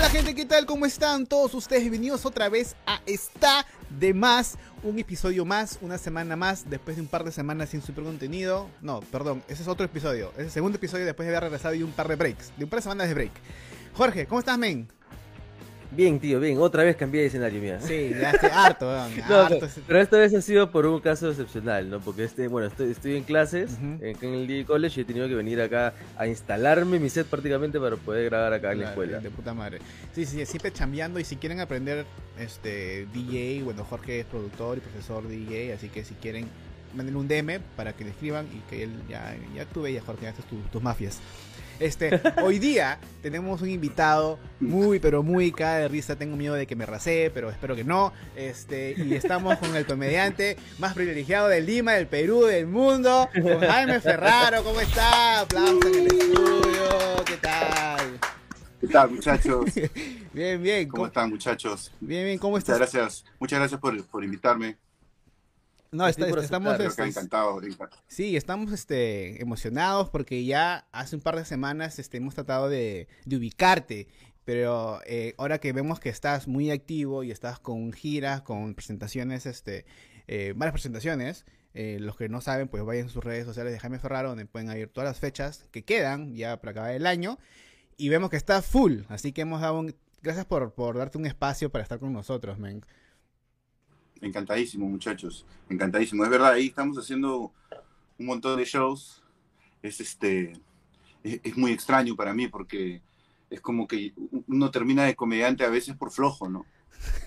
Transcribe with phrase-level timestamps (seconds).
[0.00, 0.64] Hola gente, ¿qué tal?
[0.64, 1.82] ¿Cómo están todos ustedes?
[1.82, 3.66] Bienvenidos otra vez a Está
[3.98, 7.82] de Más, un episodio más, una semana más, después de un par de semanas sin
[7.82, 8.70] super contenido.
[8.80, 11.82] No, perdón, ese es otro episodio, es el segundo episodio después de haber regresado y
[11.82, 13.32] un par de breaks, de un par de semanas de break.
[13.92, 14.88] Jorge, ¿cómo estás, men?
[15.92, 16.56] Bien, tío, bien.
[16.58, 17.80] Otra vez cambié de escenario, mía.
[17.80, 19.66] Sí, ya estoy harto, weón, No, harto.
[19.88, 21.98] pero, esta vez ha sido por un caso excepcional, ¿no?
[22.00, 25.26] Porque este, bueno, estoy, estoy en clases en, en el D College y he tenido
[25.26, 29.18] que venir acá a instalarme mi set prácticamente para poder grabar acá en la escuela.
[29.18, 29.78] De puta madre.
[30.14, 32.06] Sí, sí, siempre chambeando y si quieren aprender
[32.38, 36.46] este DJ, bueno, Jorge es productor y profesor DJ, así que si quieren,
[36.94, 40.28] manden un DM para que le escriban y que él ya, ya tú veías, Jorge,
[40.28, 41.18] haces tu- tus mafias.
[41.80, 46.14] Este, hoy día tenemos un invitado muy, pero muy cada de risa.
[46.16, 48.12] Tengo miedo de que me rasee, pero espero que no.
[48.36, 53.60] Este, y estamos con el comediante más privilegiado de Lima, del Perú, del mundo, con
[53.60, 54.62] Jaime Ferraro.
[54.62, 55.40] ¿Cómo está?
[55.40, 57.24] Aplausos en el estudio.
[57.24, 58.20] ¿Qué tal?
[58.80, 59.64] ¿Qué tal, muchachos?
[60.32, 60.88] Bien, bien.
[60.88, 61.90] ¿Cómo están, muchachos?
[61.98, 62.78] Bien, bien, ¿cómo Muchas estás?
[62.78, 64.76] gracias, muchas gracias por, por invitarme.
[65.92, 67.60] No, está- por estamos, este, encantado.
[67.62, 68.02] encantado.
[68.06, 73.08] sí, estamos este, emocionados porque ya hace un par de semanas este, hemos tratado de,
[73.24, 74.06] de ubicarte,
[74.44, 79.46] pero eh, ahora que vemos que estás muy activo y estás con giras, con presentaciones,
[79.46, 79.84] este,
[80.28, 83.80] eh, varias presentaciones, eh, los que no saben, pues vayan a sus redes sociales de
[83.80, 87.38] Jaime Ferraro, donde pueden ir todas las fechas que quedan ya para acabar el año,
[87.96, 89.94] y vemos que está full, así que hemos dado un...
[90.22, 92.82] Gracias por, por darte un espacio para estar con nosotros, men.
[94.20, 95.46] Encantadísimo, muchachos.
[95.68, 96.24] Encantadísimo.
[96.24, 97.52] Es verdad, ahí estamos haciendo
[98.18, 99.22] un montón de shows.
[99.82, 100.52] Es este
[101.24, 103.00] es, es muy extraño para mí porque
[103.48, 104.12] es como que
[104.46, 106.66] uno termina de comediante a veces por flojo, ¿no?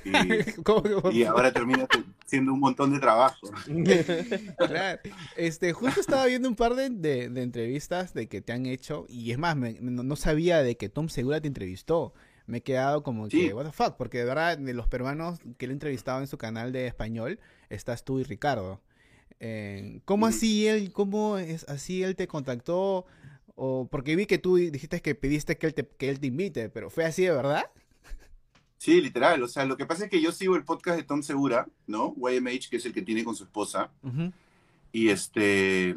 [0.06, 0.12] Y,
[0.64, 1.88] ¿Cómo que- y ahora termina
[2.28, 3.50] siendo un montón de trabajo.
[4.58, 5.00] Claro.
[5.36, 9.06] Este, justo estaba viendo un par de, de- de entrevistas de que te han hecho,
[9.10, 12.14] y es más, me- no no sabía de que Tom Segura te entrevistó.
[12.46, 13.48] Me he quedado como Sí.
[13.48, 16.28] que, what the fuck, porque de verdad, de los peruanos que lo he entrevistado en
[16.28, 18.82] su canal de español, estás tú y Ricardo.
[19.40, 23.06] Eh, ¿Cómo así él, cómo es así él te contactó?
[23.56, 26.70] O porque vi que tú dijiste que pediste que él te, que él te invite,
[26.70, 27.66] pero ¿fue así de verdad?
[28.78, 29.42] Sí, literal.
[29.44, 32.14] O sea, lo que pasa es que yo sigo el podcast de Tom Segura, ¿no?
[32.18, 33.92] YMH, que es el que tiene con su esposa.
[34.92, 35.96] y este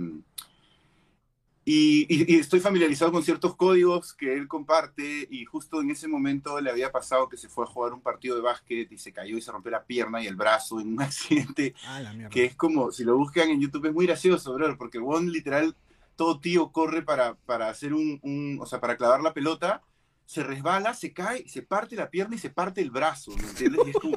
[1.66, 6.08] y, y- y estoy familiarizado con ciertos códigos que él comparte y justo en ese
[6.08, 9.12] momento le había pasado que se fue a jugar un partido de básquet y se
[9.12, 12.44] cayó y se rompió la pierna y el brazo en un accidente Ah, la que
[12.46, 15.76] es como, si lo buscan en YouTube es muy gracioso, bro, porque weón literal,
[16.16, 19.82] todo tío corre para, para hacer un, un- o sea, para clavar la pelota,
[20.24, 23.80] se resbala, se cae, se parte la pierna y se parte el brazo, ¿me entiendes?
[23.86, 24.16] Y es como...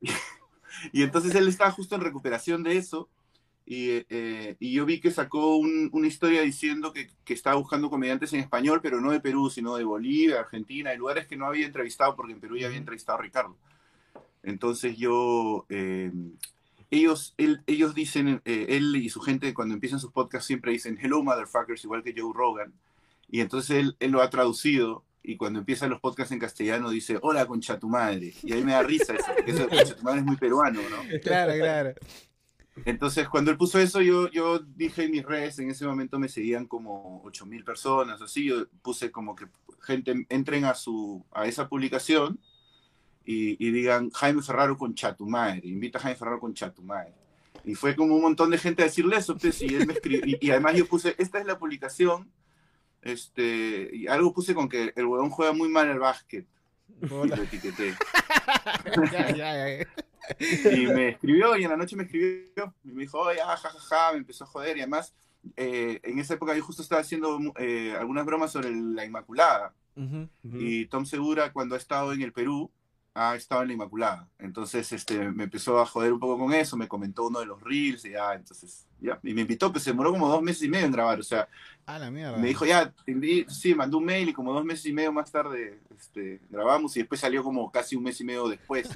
[0.92, 3.08] y entonces él estaba justo en recuperación de eso,
[3.72, 7.88] y, eh, y yo vi que sacó un- una historia diciendo que, que estaba buscando
[7.88, 11.46] comediantes en español, pero no de Perú, sino de Bolivia, Argentina, y lugares que no
[11.46, 13.56] había entrevistado, porque en Perú ya había entrevistado a Ricardo.
[14.42, 15.66] Entonces yo...
[15.68, 16.10] eh,
[16.92, 20.98] ellos, él- ellos dicen, eh, él y su gente cuando empiezan sus podcasts siempre dicen
[21.00, 22.72] hello motherfuckers, igual que Joe Rogan.
[23.30, 27.18] Y entonces él, él lo ha traducido y cuando empiezan los podcasts en castellano dice
[27.22, 28.34] hola concha tu madre.
[28.42, 30.36] Y a mí me da risa eso, porque eso de concha tu madre es muy
[30.36, 30.96] peruano, ¿no?
[31.22, 31.94] Claro, claro.
[32.84, 36.28] Entonces cuando él puso eso yo, yo dije en mis redes, en ese momento me
[36.28, 39.46] seguían como 8000 personas, así, yo puse como que
[39.82, 42.38] gente entren a, su, a esa publicación
[43.24, 47.14] y, y digan Jaime Ferraro con Chatumadre, invita a Jaime Ferraro con Chatumadre.
[47.64, 50.24] Y fue como un montón de gente a decirle eso, pues, y él me escribió,
[50.24, 52.30] y, y además yo puse, esta es la publicación,
[53.02, 56.46] este, y algo puse con que el huevón juega muy mal al básquet,
[57.02, 57.36] y Hola.
[57.36, 57.94] lo etiqueté.
[59.12, 59.86] Ya, ya, ya.
[60.72, 63.70] Y me escribió, y en la noche me escribió, y me dijo, oye, ah, ja,
[63.70, 65.14] ja, ja, me empezó a joder, y además,
[65.56, 70.28] eh, en esa época yo justo estaba haciendo eh, algunas bromas sobre la Inmaculada, Ujú.
[70.44, 72.70] y Tom Segura cuando ha estado en el Perú
[73.14, 74.28] ha estado en la Inmaculada.
[74.38, 77.60] Entonces este, me empezó a joder un poco con eso, me comentó uno de los
[77.60, 80.68] reels y ya, entonces, ya, y me invitó, pues se demoró como dos meses y
[80.68, 81.48] medio en grabar, o sea,
[81.86, 82.36] Ah, la mierda.
[82.38, 85.30] me dijo ya, te sí, mandó un mail y como dos meses y medio más
[85.32, 88.88] tarde este, grabamos y después salió como casi un mes y medio después.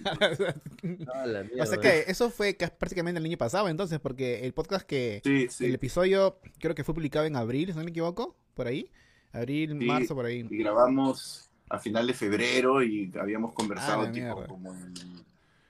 [1.12, 4.52] Ah, la O sea que eso fue ca- prácticamente el año pasado, entonces, porque el
[4.52, 5.20] podcast que.
[5.24, 8.66] Sí, sí, El episodio creo que fue publicado en abril, si no me equivoco, por
[8.68, 8.90] ahí.
[9.32, 9.86] Abril, Sí.
[9.86, 10.46] marzo, por ahí.
[10.48, 14.46] y grabamos a final de febrero y habíamos conversado Ah, tipo mierda.
[14.46, 14.94] como en...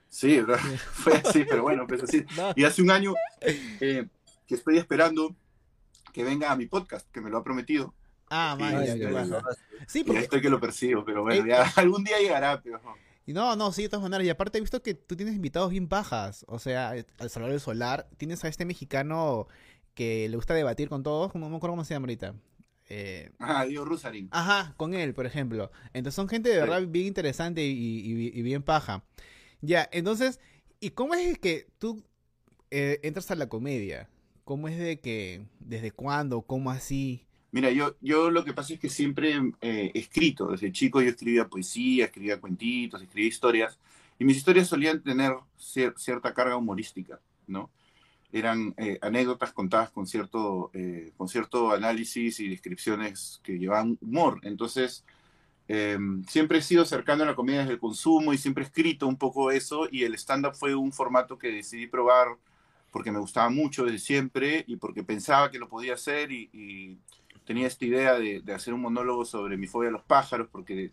[0.08, 0.40] Sí,
[0.92, 2.24] fue así, pero bueno, pues así.
[2.36, 4.06] No, Y hace un año eh,
[4.46, 5.34] que estoy esperando
[6.12, 7.92] que venga a mi podcast, que me lo ha prometido.
[8.30, 9.42] Ah, man, Sí, ya,
[9.86, 10.20] sí, porque.
[10.20, 12.80] estoy que lo persigo, pero bueno, Eh, ya algún día llegará, pero
[13.26, 14.26] y No, no, sí, de todas maneras.
[14.26, 16.44] Y aparte he visto que tú tienes invitados bien bajas.
[16.48, 19.48] O sea, al Salvador del Solar, tienes a este mexicano
[19.94, 21.34] que le gusta debatir con todos.
[21.34, 22.34] No me acuerdo cómo se llama ahorita.
[22.88, 24.28] Eh, ah, Diego Rusarín.
[24.30, 25.70] Ajá, con él, por ejemplo.
[25.92, 29.04] Entonces son gente de verdad bien interesante y, bien paja.
[29.60, 30.40] Ya, entonces,
[30.80, 32.04] ¿y cómo es que tú
[32.70, 34.10] eh, entras a la comedia?
[34.44, 37.24] ¿Cómo es de que, desde cuándo, cómo así?
[37.50, 40.48] Mira, yo, yo lo que pasa es que siempre he escrito.
[40.48, 43.78] Desde chico yo escribía poesía, escribía cuentitos, escribía historias.
[44.18, 47.70] Y mis historias solían tener cierta carga humorística, ¿no?
[48.34, 54.40] Eran eh, anécdotas contadas con cierto, eh, con cierto análisis y descripciones que llevaban humor.
[54.42, 55.04] Entonces,
[55.68, 59.06] em, siempre he sido cercano a la comedia desde el consumo y siempre he escrito
[59.06, 62.26] un poco eso y el stand-up fue un formato que decidí probar
[62.90, 66.98] porque me gustaba mucho desde siempre y porque pensaba que lo podía hacer y,
[67.46, 70.92] tenía esta idea de, hacer un monólogo sobre mi fobia a los pájaros porque,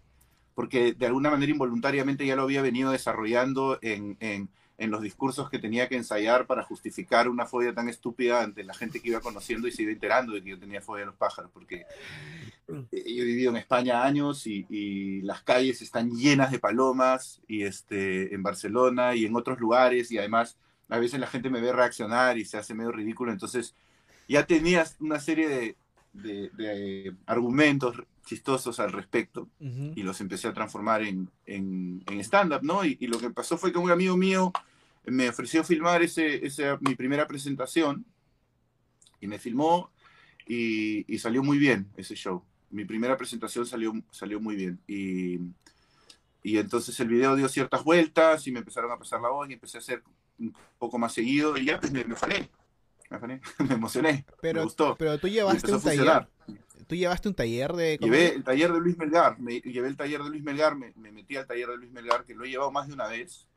[0.54, 5.60] porque de alguna manera involuntariamente ya lo había venido desarrollando en en los discursos que
[5.60, 9.68] tenía que ensayar para justificar una fobia tan estúpida ante la gente que iba conociendo
[9.68, 11.86] y se iba enterando de que yo tenía fobia a los pájaros, porque
[12.68, 17.64] eh, yo he vivido en España años y, las calles están llenas de palomas, y
[17.64, 20.58] este, en Barcelona y en otros lugares, y además
[20.90, 23.76] a veces la gente me ve reaccionar y se hace medio ridículo, entonces
[24.28, 25.76] ya tenías una serie
[26.14, 32.86] de, argumentos chistosos al respecto y los empecé a transformar en, en, stand-up, ¿no?
[32.86, 34.52] Y, y, lo que pasó fue que un amigo mío
[35.06, 38.06] me ofreció filmar ese, ese, mi primera presentación
[39.20, 39.92] y me filmó
[40.48, 42.44] y, y, salió muy bien ese show.
[42.70, 45.40] Mi primera presentación salió, salió muy bien y,
[46.44, 49.54] y entonces el video dio ciertas vueltas y me empezaron a pasar la voz y
[49.54, 50.04] empecé a hacer
[50.40, 52.16] un poco más seguido y ya pues, me, me.
[53.20, 54.26] Me, me emocioné.
[54.42, 54.96] Pero, me gustó.
[54.98, 56.28] Pero tú llevaste un taller.
[56.88, 57.98] ¿Tú llevaste un taller de.?
[58.02, 59.40] Llevé el taller de Luis Melgar.
[59.40, 60.76] Me, llevé el taller de Luis Melgar.
[60.76, 63.08] Me, me metí al taller de Luis Melgar, que lo he llevado más de una
[63.08, 63.48] vez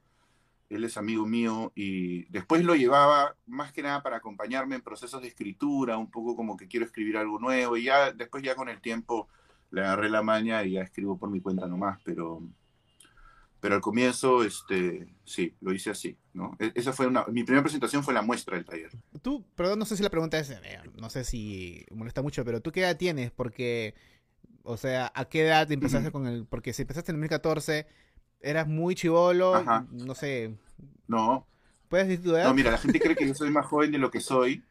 [0.70, 5.22] él es amigo mío y después lo llevaba más que nada para acompañarme en procesos
[5.22, 8.68] de escritura, un poco como que quiero escribir algo nuevo y ya después ya con
[8.68, 9.28] el tiempo
[9.70, 12.42] le agarré la maña y ya escribo por mi cuenta nomás, pero
[13.64, 16.54] pero al comienzo este sí, lo hice así, ¿no?
[16.58, 18.90] E, esa fue una mi primera presentación fue la muestra del taller.
[19.22, 22.60] Tú, perdón, no sé si la pregunta es eh, no sé si molesta mucho, pero
[22.60, 23.94] tú qué edad tienes porque
[24.64, 27.86] o sea, ¿a qué edad empezaste con el porque si empezaste en 2014
[28.42, 30.54] eras muy chivolo, no sé.
[31.08, 31.46] No.
[31.88, 32.44] ¿Puedes decir tu edad?
[32.44, 34.62] No, mira, la gente cree que yo soy más joven de lo que soy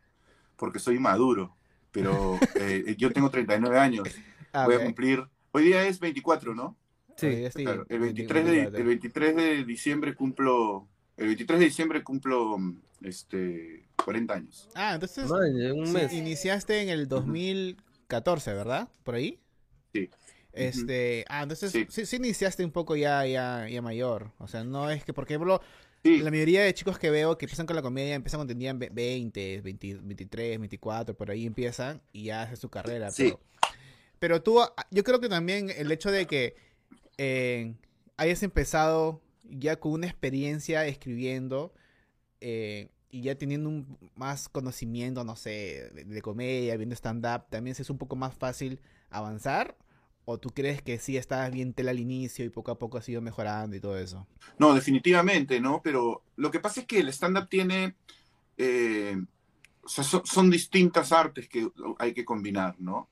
[0.56, 1.58] porque soy maduro,
[1.92, 4.08] pero eh, yo tengo 39 años.
[4.56, 6.78] Ah, Voy a cumplir, hoy día es 24, ¿no?
[7.16, 7.66] Sí, sí.
[7.90, 10.88] el, 23 de, el 23 de diciembre cumplo,
[11.18, 12.58] el 23 de diciembre cumplo
[13.02, 14.70] este, 40 años.
[14.76, 16.12] Ah, entonces un mes.
[16.14, 18.90] iniciaste en el 2014, ¿verdad?
[19.04, 19.40] ¿Por ahí?
[19.94, 20.10] Sí.
[20.54, 22.16] Este, ah, entonces sí.
[22.16, 24.32] iniciaste un poco ya, ya, ya mayor.
[24.38, 25.62] O sea, no es que, porque, ejemplo,
[26.04, 29.62] la mayoría de chicos que veo que empiezan con la comedia empiezan cuando tenían 20,
[29.62, 33.10] 23, 24, por ahí empiezan y ya hacen su carrera.
[33.16, 33.40] Pero,
[34.20, 34.60] pero tú,
[34.92, 36.56] yo creo que también el hecho de que
[38.18, 41.74] hayas empezado ya con una experiencia escribiendo
[42.42, 47.90] eh, y ya teniendo un más conocimiento, no sé, de, comedia, viendo stand-up, también es
[47.90, 48.80] un poco más fácil
[49.10, 49.78] avanzar
[50.26, 53.02] ¿O tú crees que sí estabas bien tela al inicio y poco a poco ha
[53.02, 54.26] sido mejorando y todo eso?
[54.58, 55.82] No, definitivamente, ¿no?
[55.84, 57.96] Pero lo que pasa es que el stand-up tiene...
[58.58, 59.22] Eh,
[59.84, 61.70] o sea, son, distintas artes que
[62.00, 63.10] hay que combinar, ¿no?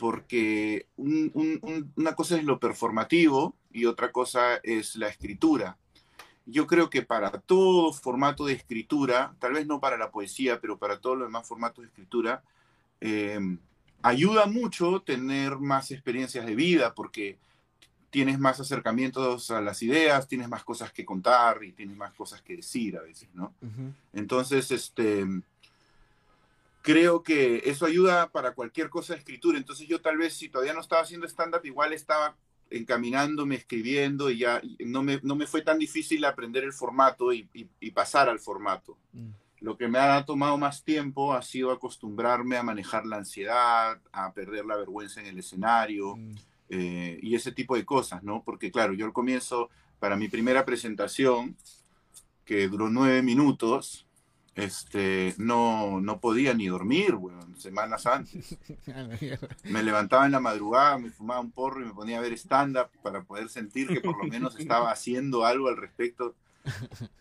[0.00, 5.76] Porque una cosa es lo performativo y otra cosa es la escritura.
[6.46, 10.78] Yo creo que para todo formato de escritura, tal vez no para la poesía, pero
[10.78, 12.42] para todos los demás formatos de escritura,
[13.02, 13.58] eh,
[14.00, 17.38] ayuda mucho tener más experiencias de vida porque
[18.08, 22.40] tienes más acercamientos a las ideas, tienes más cosas que contar y tienes más cosas
[22.40, 23.54] que decir a veces, ¿no?
[24.14, 25.26] Entonces, este,
[26.82, 29.58] creo que eso ayuda para cualquier cosa de escritura.
[29.58, 32.36] Entonces yo tal vez si todavía no estaba haciendo stand-up, igual estaba
[32.70, 37.48] encaminándome, escribiendo y ya no me, no me fue tan difícil aprender el formato y,
[37.92, 38.96] pasar al formato.
[39.12, 39.30] Mm.
[39.60, 44.32] Lo que me ha tomado más tiempo ha sido acostumbrarme a manejar la ansiedad, a
[44.32, 46.34] perder la vergüenza en el escenario mm.
[46.70, 48.42] eh, y ese tipo de cosas, ¿no?
[48.42, 49.68] Porque claro, yo al comienzo,
[49.98, 51.56] para mi primera presentación,
[52.44, 54.06] que duró nueve minutos,
[54.60, 58.58] este, no, no podía ni dormir, bueno, semanas antes.
[59.64, 62.88] me levantaba en la madrugada, me fumaba un porro y me ponía a ver stand-up
[63.02, 66.34] para poder sentir que por lo menos estaba haciendo algo al respecto.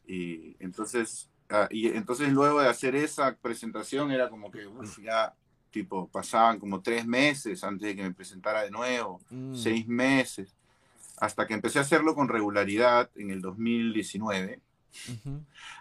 [0.06, 4.68] Y entonces Ah, y entonces luego de hacer esa presentación era como que,
[5.04, 5.34] ya,
[5.72, 9.56] tipo, pasaban como tres meses antes de que me presentara de nuevo, mm.
[9.56, 10.56] seis meses,
[11.18, 14.60] hasta que empecé a hacerlo con regularidad en el 2019.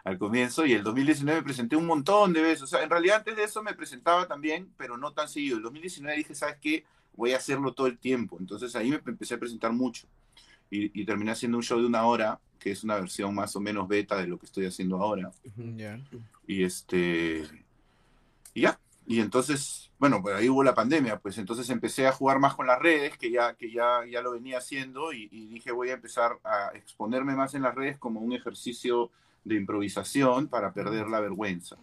[0.05, 2.63] Al comienzo y el 2019 me presenté un montón de veces.
[2.63, 5.57] O sea, en realidad antes de eso me presentaba también, pero no tan seguido.
[5.57, 6.85] El 2019 dije, ¿sabes qué?
[7.17, 8.37] Voy a hacerlo todo el tiempo.
[8.39, 10.07] Entonces ahí me empecé a presentar mucho
[10.71, 13.89] y, terminé haciendo un show de una hora, que es una versión más o menos
[13.89, 15.31] beta de lo que estoy haciendo ahora.
[16.47, 17.45] Y este...
[18.55, 18.79] Y ya.
[19.09, 22.67] Y entonces, bueno, pues ahí hubo la pandemia, pues entonces empecé a jugar más con
[22.67, 26.39] las redes, que ya, que ya, ya lo venía haciendo, y, dije voy a empezar
[26.45, 29.11] a exponerme más en las redes como un ejercicio
[29.45, 31.79] de improvisación para perder la vergüenza.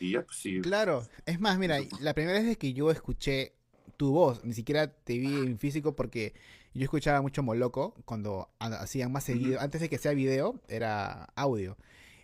[0.00, 0.60] Y ya, pues sí.
[0.60, 3.54] Claro, es más, mira, la primera vez que yo escuché
[3.96, 6.34] tu voz, ni siquiera te vi en físico porque
[6.74, 11.78] yo escuchaba mucho Moloco cuando hacían más seguido, antes de que sea video, era audio.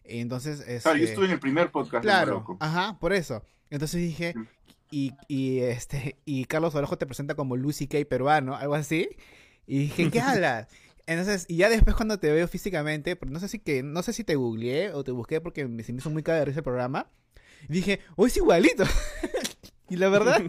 [0.04, 2.58] Entonces, claro, yo este estuve en el primer podcast claro, de Moloco.
[2.60, 3.42] Ajá, por eso.
[3.70, 4.34] Entonces dije,
[4.90, 9.08] y, y, este, y Carlos Orojo te presenta como Lucy K peruano, algo así.
[9.66, 10.68] Y dije, ¿qué hablas?
[11.06, 14.24] Entonces, y ya después cuando te veo físicamente, no sé si que, no sé si
[14.24, 17.10] te googleé o te busqué porque me, se me hizo muy cada el programa.
[17.68, 18.84] dije, oh, es igualito.
[19.90, 20.42] y la verdad,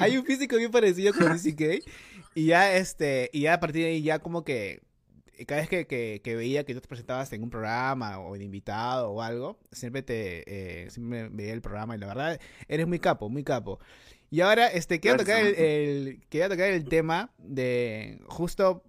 [0.00, 1.64] hay un físico bien parecido con Lucy K.
[2.34, 4.80] Y ya, este, y ya a partir de ahí ya como que
[5.46, 9.10] cada vez que, que, veía que tú te presentabas en un programa o de invitado
[9.10, 10.44] o algo, siempre te
[10.84, 13.80] eh, siempre veía el programa y la verdad eres muy capo, muy capo.
[14.30, 18.84] Y ahora este quiero tocar el, tocar el tema de justo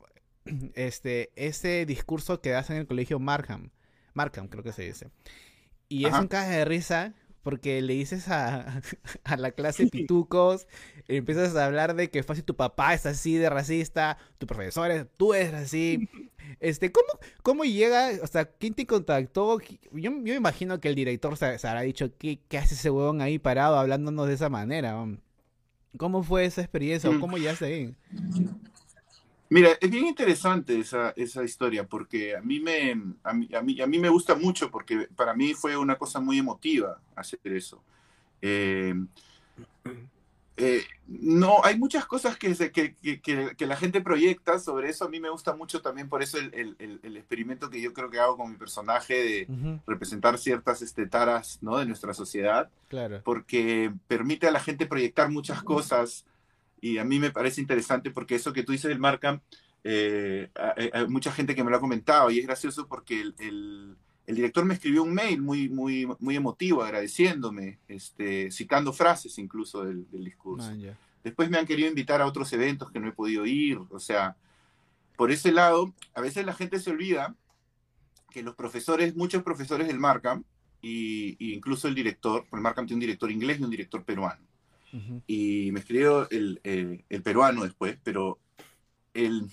[0.75, 3.72] este ese discurso que das en el colegio Markham.
[4.13, 5.10] Markham creo que se dice.
[5.89, 8.81] Y es un caja de risa porque le dices a,
[9.24, 10.67] a la clase pitucos,
[11.07, 15.05] empiezas a hablar de que fácil tu papá es así de racista, tu profesor es,
[15.17, 16.07] tú eres así.
[16.60, 17.07] Este, ¿cómo,
[17.43, 19.60] cómo llega, o sea, quién te contactó?
[19.93, 23.39] Yo, me imagino que el director se, habrá dicho, ¿qué, ¿qué, hace ese huevón ahí
[23.39, 24.95] parado hablándonos de esa manera?
[25.98, 27.95] ¿Cómo fue esa experiencia cómo llegaste ahí?
[29.51, 33.81] Mira, es bien interesante esa, esa historia porque a mí, me, a, mí, a, mí,
[33.81, 37.84] a mí me gusta mucho porque para mí fue una cosa muy emotiva hacer eso.
[38.41, 38.96] Eh,
[40.55, 45.03] eh, no, hay muchas cosas que, que, que, que, la gente proyecta sobre eso.
[45.03, 48.10] A mí me gusta mucho también por eso el, el, el experimento que yo creo
[48.10, 51.77] que hago con mi personaje de representar ciertas este, taras ¿no?
[51.77, 52.70] de nuestra sociedad.
[52.88, 53.20] Claro.
[53.25, 56.25] Porque permite a la gente proyectar muchas cosas
[56.81, 59.39] y a mí me parece interesante porque eso que tú dices del Markham,
[59.83, 60.50] eh,
[60.91, 63.35] hay, mucha gente que me lo ha comentado y es gracioso porque el,
[64.25, 69.83] el, director me escribió un mail muy, muy, muy emotivo agradeciéndome, este, citando frases incluso
[69.83, 70.69] del, del discurso.
[70.69, 74.00] Ah, Después me han querido invitar a otros eventos que no he podido ir, o
[74.00, 74.35] sea,
[75.15, 77.35] por ese lado, a veces la gente se olvida
[78.31, 80.43] que los profesores, muchos profesores del Markham,
[80.81, 84.41] y, y incluso el director, el Markham tiene un director inglés y un director peruano
[85.27, 88.39] y me escribió el, el, peruano después, pero
[89.13, 89.50] el,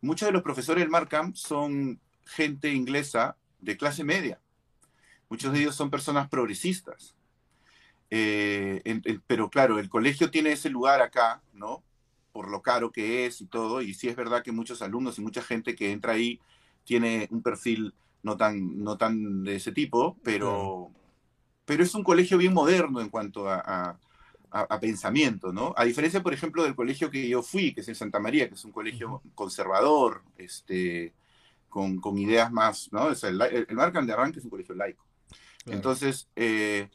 [0.00, 4.40] muchos de los profesores del Markham son gente inglesa de clase media.
[5.28, 7.14] Muchos de ellos son personas progresistas.
[8.10, 8.82] Eh,
[9.26, 11.82] pero claro, el colegio tiene ese lugar acá, ¿no?
[12.32, 13.82] Por lo caro que es y todo.
[13.82, 16.40] Y sí es verdad que muchos alumnos y mucha gente que entra ahí
[16.84, 20.90] tiene un perfil no tan, no tan de ese tipo, pero,
[21.64, 23.98] pero es un colegio bien moderno en cuanto a, a,
[24.80, 25.74] pensamiento, ¿no?
[25.76, 28.54] A diferencia, por ejemplo, del colegio que yo fui, que es en Santa María, que
[28.54, 31.12] es un colegio conservador, este,
[31.68, 33.10] con, con, ideas más, ¿no?
[33.10, 35.04] el, el, Markham de Arranque es un colegio laico.
[35.66, 36.88] Entonces, eh,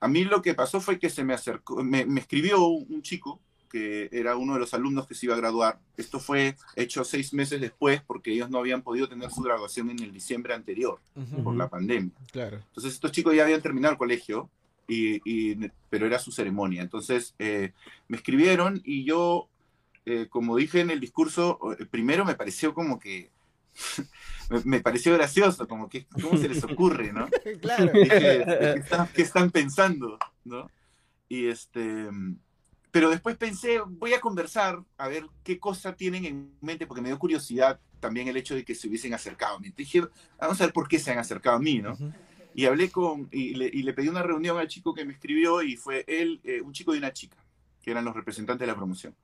[0.00, 3.40] a mí lo que pasó fue que se me acercó, me, me, escribió un chico
[3.68, 5.78] que era uno de los alumnos que se iba a graduar.
[5.96, 10.02] Esto fue hecho seis meses después porque ellos no habían podido tener su graduación en
[10.02, 11.00] el diciembre anterior
[11.44, 12.14] por la pandemia.
[12.32, 12.56] Claro.
[12.56, 14.48] Entonces estos chicos ya habían terminado el colegio
[14.88, 15.54] y,
[15.90, 16.82] pero era su ceremonia.
[16.82, 17.72] Entonces eh,
[18.08, 19.48] me escribieron y yo,
[20.06, 23.30] eh, como dije en el discurso, eh, primero me pareció como que,
[24.64, 27.28] me, pareció gracioso, como que, ¿cómo se les ocurre, no?
[27.60, 27.92] claro.
[27.92, 30.70] ¿qué, están, pensando, no?
[31.28, 32.08] Y este,
[32.90, 37.08] pero después pensé, voy a conversar, a ver qué cosa tienen en mente, porque me
[37.08, 39.70] dio curiosidad también el hecho de que se hubiesen acercado a mí.
[39.76, 40.02] Dije,
[40.40, 41.96] vamos a ver por qué se han acercado a mí, ¿no?
[42.58, 46.04] Y hablé con, y le, pedí una reunión al chico que me escribió y fue
[46.08, 47.36] él, eh, un chico y una chica,
[47.80, 49.14] que eran los representantes de la promoción.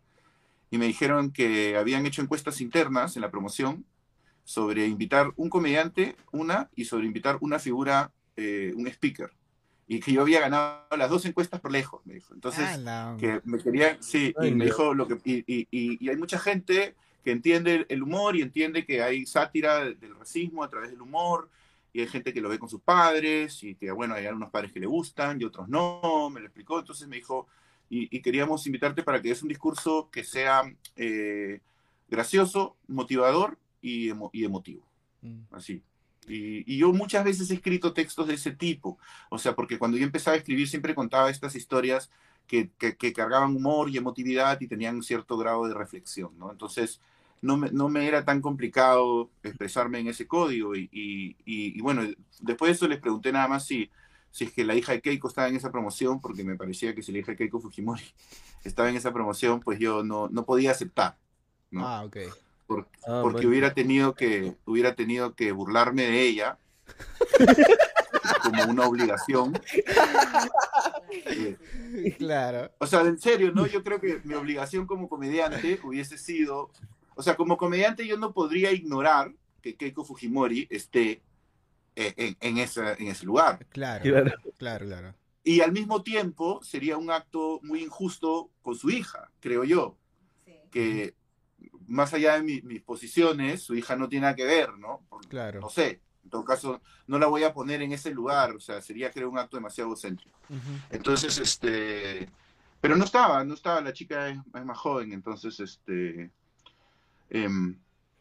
[0.70, 3.84] Y me dijeron que habían hecho encuestas internas en la promoción
[4.44, 9.32] sobre invitar un comediante, una, y sobre invitar una figura, eh, un speaker.
[9.88, 12.34] Y que yo había ganado las dos encuestas por lejos, me dijo.
[12.34, 12.64] Entonces,
[13.18, 17.32] que me quería, sí, y me dijo lo que, y, y, hay mucha gente que
[17.32, 21.50] entiende el humor y entiende que hay sátira del racismo a través del humor
[21.94, 24.72] y hay gente que lo ve con sus padres y que, bueno, hay algunos padres
[24.72, 27.46] que le gustan y otros no, me lo explicó, entonces me dijo,
[27.88, 30.62] y, queríamos invitarte para que des un discurso que sea
[30.96, 31.60] eh,
[32.08, 34.84] gracioso, motivador y, y emotivo.
[35.22, 35.42] Mm.
[35.52, 35.84] Así.
[36.26, 38.98] Y, y, yo muchas veces he escrito textos de ese tipo.
[39.30, 42.10] O sea, porque cuando yo empezaba a escribir siempre contaba estas historias
[42.48, 46.50] que, que, que cargaban humor y emotividad y tenían un cierto grado de reflexión, ¿no?
[46.50, 47.00] Entonces,
[47.44, 50.74] no me, no me era tan complicado expresarme en ese código.
[50.74, 52.02] Y, y, y, bueno,
[52.40, 53.90] después de eso les pregunté nada más si,
[54.30, 57.02] si es que la hija de Keiko estaba en esa promoción, porque me parecía que
[57.02, 58.02] si la hija de Keiko Fujimori
[58.64, 61.16] estaba en esa promoción, pues yo no, no podía aceptar.
[61.70, 61.86] ¿no?
[61.86, 62.16] Ah, ok.
[62.66, 63.48] Por, ah, porque bueno.
[63.50, 66.58] hubiera tenido que hubiera tenido que burlarme de ella
[68.42, 69.60] como una obligación.
[72.18, 72.72] Claro.
[72.78, 73.66] O sea, en serio, ¿no?
[73.66, 76.70] Yo creo que mi obligación como comediante hubiese sido,
[77.14, 81.22] o sea, como comediante yo no podría ignorar que Keiko Fujimori esté
[81.96, 83.66] en, en, esa, en ese lugar.
[83.70, 85.14] Claro, claro, claro, claro.
[85.42, 89.96] Y al mismo tiempo sería un acto muy injusto con su hija, creo yo.
[90.44, 90.52] Sí.
[90.70, 91.14] Que
[91.86, 95.06] más allá de mi, mis posiciones, su hija no tiene nada que ver, ¿no?
[95.28, 95.60] Claro.
[95.60, 98.80] No sé, en todo caso, no la voy a poner en ese lugar, o sea,
[98.80, 100.38] sería creo un acto demasiado egocéntrico.
[100.48, 100.80] Uh -huh.
[100.90, 102.28] Entonces, este,
[102.80, 106.30] pero no estaba, no estaba, la chica es, es más joven, entonces, este,
[107.34, 107.48] eh,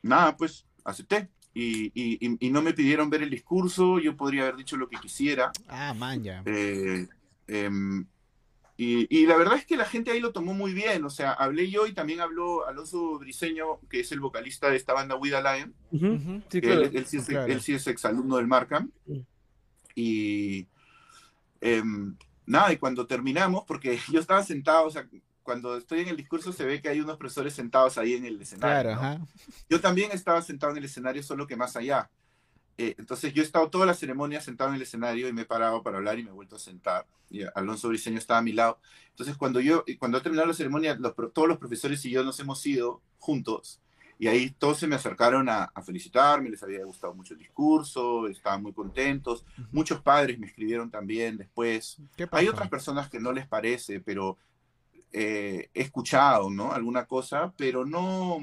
[0.01, 1.29] nada, pues acepté.
[1.55, 4.97] Y, y, y, no me pidieron ver el discurso, yo podría haber dicho lo que
[4.97, 5.51] quisiera.
[5.67, 6.41] Ah, man, ya.
[6.47, 7.07] Eh,
[7.47, 7.69] eh,
[8.75, 11.05] y, y, la verdad es que la gente ahí lo tomó muy bien.
[11.05, 14.93] O sea, hablé yo y también habló Alonso Briseño, que es el vocalista de esta
[14.93, 15.75] banda With a Lion.
[15.91, 16.43] Uh -huh.
[16.49, 16.81] sí, claro.
[16.81, 17.53] él, él, sí es, claro.
[17.53, 18.89] él, sí es, exalumno del Markham.
[19.93, 20.65] Y
[21.61, 21.83] eh,
[22.47, 25.07] nada, y cuando terminamos, porque yo estaba sentado, o sea,
[25.43, 28.41] cuando estoy en el discurso se ve que hay unos profesores sentados ahí en el
[28.41, 28.97] escenario.
[28.97, 29.27] Claro, ¿no?
[29.69, 32.09] Yo también estaba sentado en el escenario, solo que más allá.
[32.77, 35.45] Eh, entonces yo he estado toda la ceremonia sentado en el escenario y me he
[35.45, 37.05] parado para hablar y me he vuelto a sentar.
[37.29, 38.79] Y Alonso Briseño estaba a mi lado.
[39.09, 42.39] Entonces cuando yo, cuando he terminado la ceremonia, los, todos los profesores y yo nos
[42.39, 43.79] hemos ido juntos.
[44.19, 48.27] Y ahí todos se me acercaron a, a felicitarme, les había gustado mucho el discurso,
[48.27, 49.43] estaban muy contentos.
[49.57, 49.67] Uh -huh.
[49.71, 51.97] Muchos padres me escribieron también después.
[52.31, 54.37] Hay otras personas que no les parece, pero
[55.13, 56.73] eh, he escuchado, ¿no?
[56.73, 58.39] Alguna cosa, pero no,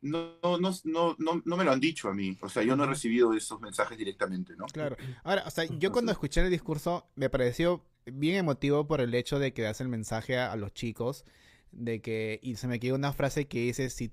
[0.00, 2.36] no, no, no, no, no me lo han dicho a mí.
[2.40, 4.64] O sea, yo no he recibido esos mensajes directamente, ¿no?
[4.66, 4.96] Claro.
[5.24, 9.38] Ahora, o sea, yo cuando escuché el discurso me pareció bien emotivo por el hecho
[9.38, 11.24] de que das el mensaje a, a los chicos
[11.70, 14.12] de que, y se me quedó una frase que dice, si,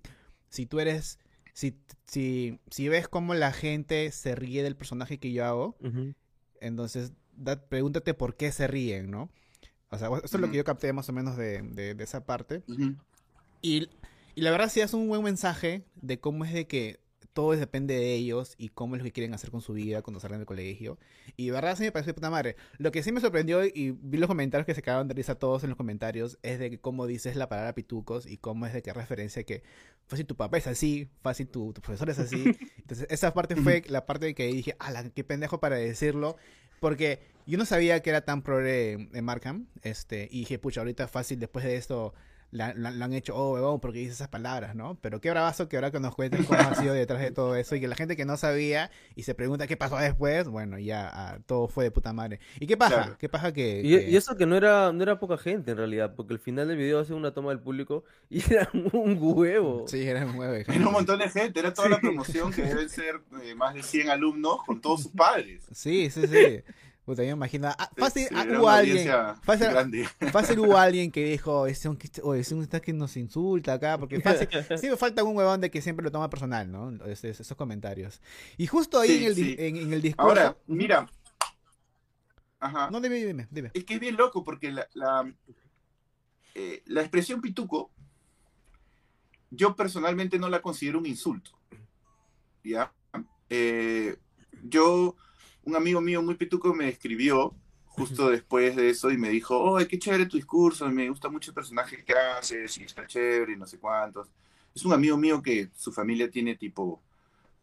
[0.49, 1.19] si tú eres,
[1.53, 5.87] si, si, si ves cómo la gente se ríe del personaje que yo hago, uh
[5.87, 6.15] -huh.
[6.59, 9.29] entonces da, pregúntate por qué se ríen, ¿no?
[9.93, 12.25] O sea, eso es lo que yo capté más o menos de, de, de esa
[12.25, 12.63] parte.
[12.67, 12.97] Uh -huh.
[13.61, 13.89] y,
[14.35, 17.03] y, la verdad sí es un buen mensaje de cómo es de que
[17.33, 20.19] todo depende de ellos y cómo es lo que quieren hacer con su vida cuando
[20.19, 20.97] salen del colegio.
[21.35, 22.55] Y de verdad sí me parece puta madre.
[22.77, 25.63] Lo que sí me sorprendió y vi los comentarios que se acaban de risa todos
[25.63, 28.93] en los comentarios es de cómo dices la palabra pitucos y cómo es de que
[28.93, 29.63] referencia que
[30.05, 32.43] fácil tu papá es así, fácil tu, tu profesor es así.
[32.77, 36.37] Entonces esa parte fue la parte de que dije, ala, qué pendejo para decirlo.
[36.83, 39.67] Porque yo no sabía que era tan progre en Markham.
[39.83, 42.13] Este, y dije, pucha, ahorita fácil después de esto
[42.53, 44.97] la, la, la, han hecho, oh, huevón, porque dice esas palabras, ¿no?
[45.01, 47.75] Pero qué bravazo que ahora que nos cuenten cómo ha sido detrás de todo eso
[47.75, 51.09] y que la gente que no sabía y se pregunta qué pasó después, bueno, ya
[51.11, 52.39] ah, todo fue de puta madre.
[52.59, 52.95] ¿Y qué pasa?
[52.95, 53.17] Claro.
[53.17, 54.09] ¿Qué pasa que, y, que...
[54.11, 56.77] y, eso que no era, no era poca gente en realidad, porque al final del
[56.77, 59.85] video hace una toma del público y era un huevo.
[59.87, 60.53] Sí, era un huevo.
[60.53, 61.93] Era un montón de gente, era toda sí.
[61.93, 65.65] la promoción que deben ser eh, más de 100 alumnos con todos sus padres.
[65.71, 66.61] Sí, sí, sí.
[67.05, 67.67] Puta, yo me imagino.
[67.67, 69.09] Ah, fácil sí, hubo alguien.
[69.41, 69.67] Fácil,
[70.31, 73.97] fácil, hubo alguien que dijo: es un, oh, es un que nos insulta acá.
[73.97, 74.47] Porque fácil.
[74.77, 76.91] sí, me falta un huevón de que siempre lo toma personal, ¿no?
[77.05, 78.21] Es, es, esos comentarios.
[78.57, 79.55] Y justo ahí sí, en, el, sí.
[79.59, 80.29] en, en, el discurso.
[80.29, 81.09] Ahora, mira.
[82.61, 82.89] Ajá.
[82.89, 83.71] No, dime, dime, dime.
[83.73, 85.29] Es que es bien loco porque la, la,
[86.55, 87.91] eh, la expresión pituco,
[89.51, 91.51] yo personalmente no la considero un insulto.
[92.63, 92.93] ¿Ya?
[93.49, 94.15] Eh,
[94.63, 95.17] yo
[95.65, 97.53] un amigo mío muy pituco me escribió
[97.85, 101.51] justo después de eso y me dijo, oh, qué chévere tu discurso, me gusta mucho
[101.51, 104.27] el personaje que haces y está chévere y no sé cuántos.
[104.73, 106.99] Es un amigo mío que su familia tiene tipo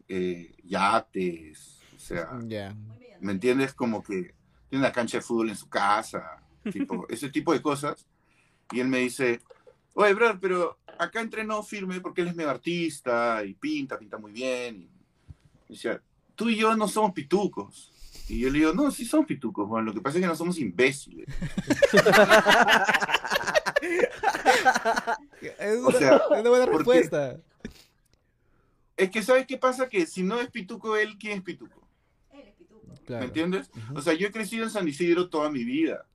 [0.07, 2.73] eh, yates, o sea, yeah.
[3.19, 3.73] ¿me entiendes?
[3.73, 4.33] Como que
[4.69, 8.05] tiene una cancha de fútbol en su casa, tipo, ese tipo de cosas.
[8.71, 9.41] Y él me dice,
[9.93, 14.31] oye, brother, pero acá entrenó firme porque él es medio artista y pinta, pinta muy
[14.31, 14.89] bien.
[15.67, 16.01] Y decía,
[16.35, 17.90] tú y yo no somos pitucos.
[18.27, 20.35] Y yo le digo, no, sí somos pitucos, bueno, lo que pasa es que no
[20.35, 21.27] somos imbéciles.
[25.59, 27.39] es, una, o sea, es una buena respuesta.
[28.95, 29.89] Es que, ¿sabes qué pasa?
[29.89, 31.87] Que si no es pituco él, ¿quién es pituco?
[32.31, 32.81] Él es pituco.
[33.05, 33.21] Claro.
[33.21, 33.69] ¿Me entiendes?
[33.73, 33.97] Uh -huh.
[33.97, 36.05] O sea, yo he crecido en San Isidro toda mi vida.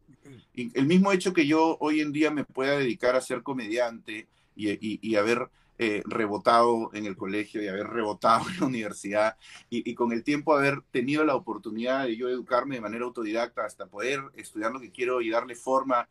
[0.54, 4.26] Y el mismo hecho que yo hoy en día me pueda dedicar a ser comediante
[4.54, 9.36] y, y, y haber eh, rebotado en el colegio y haber rebotado en la universidad
[9.70, 13.64] y, y, con el tiempo haber tenido la oportunidad de yo educarme de manera autodidacta
[13.64, 16.08] hasta poder estudiar lo que quiero y darle forma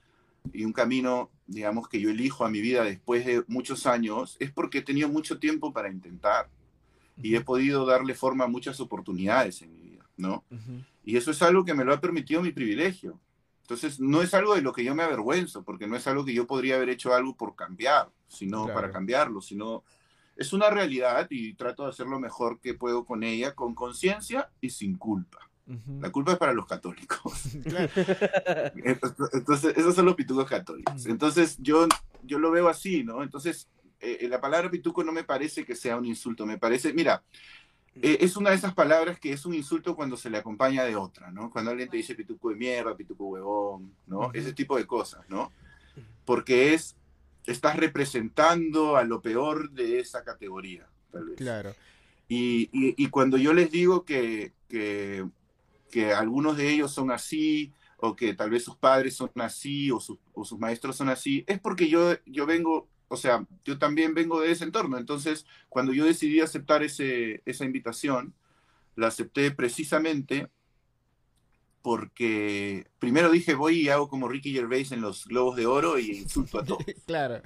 [0.54, 4.52] y un camino, digamos, que yo elijo a mi vida después de muchos años, es
[4.52, 6.50] porque he tenido mucho tiempo para intentar
[7.22, 10.44] y he podido darle forma a muchas oportunidades en mi vida, ¿no?
[10.52, 10.86] Uh -huh.
[11.04, 13.20] Y eso es algo que me lo ha permitido mi privilegio.
[13.62, 16.34] Entonces, no es algo de lo que yo me avergüenzo, porque no es algo que
[16.34, 18.82] yo podría haber hecho algo por cambiar, sino claro.
[18.82, 19.84] para cambiarlo, sino
[20.36, 24.50] es una realidad y trato de hacer lo mejor que puedo con ella, con conciencia
[24.62, 25.40] y sin culpa.
[25.68, 26.02] Uh -huh.
[26.02, 27.34] La culpa es para los católicos.
[27.64, 27.90] Claro.
[29.34, 31.06] Entonces, esos son los pitucos católicos.
[31.06, 31.88] Entonces, yo,
[32.24, 33.24] yo lo veo así, ¿no?
[33.24, 33.68] Entonces,
[34.00, 37.24] eh, la palabra pituco no me parece que sea un insulto, me parece, mira,
[38.02, 40.96] eh, es una de esas palabras que es un insulto cuando se le acompaña de
[40.96, 41.50] otra, ¿no?
[41.50, 44.20] Cuando alguien te dice pituco de mierda, pituco huevón, ¿no?
[44.20, 44.32] Uh -huh.
[44.34, 45.52] Ese tipo de cosas, ¿no?
[46.26, 46.96] Porque es,
[47.48, 51.38] estás representando a lo peor de esa categoría, tal vez.
[51.38, 51.76] Claro.
[52.28, 55.28] Y, y, y cuando yo les digo que, que,
[55.92, 60.00] que, algunos de ellos son así, o que tal vez sus padres son así, o,
[60.00, 64.14] su, o sus maestros son así, es porque yo, yo vengo o sea, yo también
[64.14, 64.98] vengo de ese entorno.
[64.98, 68.34] Entonces, cuando yo decidí aceptar ese, esa invitación,
[68.96, 70.48] la acepté precisamente
[71.86, 76.18] porque primero dije, voy y hago como Ricky Gervais en los Globos de Oro y
[76.18, 76.84] insulto a todos.
[77.06, 77.44] claro.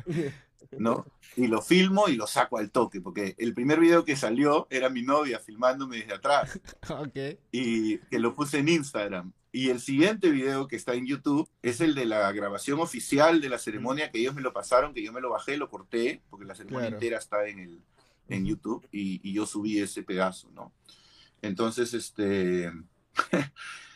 [0.78, 1.06] ¿No?
[1.36, 4.89] Y lo filmo y lo saco al toque, porque el primer video que salió era
[4.89, 6.58] mi novia filmándome desde atrás.
[6.89, 7.38] okay.
[7.52, 9.34] Y que lo puse en Instagram.
[9.52, 13.49] Y el siguiente video que está en YouTube es el de la grabación oficial de
[13.49, 16.45] la ceremonia que ellos me lo pasaron, que yo me lo bajé, lo corté, porque
[16.45, 16.95] la ceremonia claro.
[16.95, 17.82] entera está en, el,
[18.30, 20.71] en YouTube y, y, yo subí ese pedazo, ¿no?
[21.41, 22.71] Entonces, este...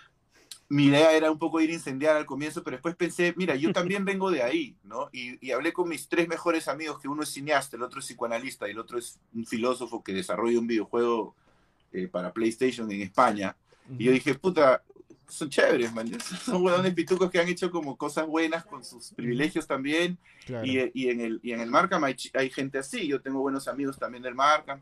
[0.73, 3.71] mi idea era un poco ir a incendiar al comienzo, pero después pensé, mira, yo
[3.71, 5.07] también vengo de ahí, ¿no?
[5.11, 8.05] Y, y, hablé con mis tres mejores amigos, que uno es cineasta, el otro es
[8.07, 11.35] psicoanalista y el otro es un filósofo que desarrolla un videojuego
[11.91, 13.55] eh, para PlayStation en España.
[13.87, 14.01] Uh -huh.
[14.01, 14.81] Y yo dije, puta,
[15.27, 16.09] son chéveres, man.
[16.45, 20.17] Son huevones pitucos que han hecho como cosas buenas con sus privilegios también.
[20.45, 20.65] Claro.
[20.65, 23.07] Y, y, en el, y en el Markham hay, hay, gente así.
[23.07, 24.81] Yo tengo buenos amigos también del Markham.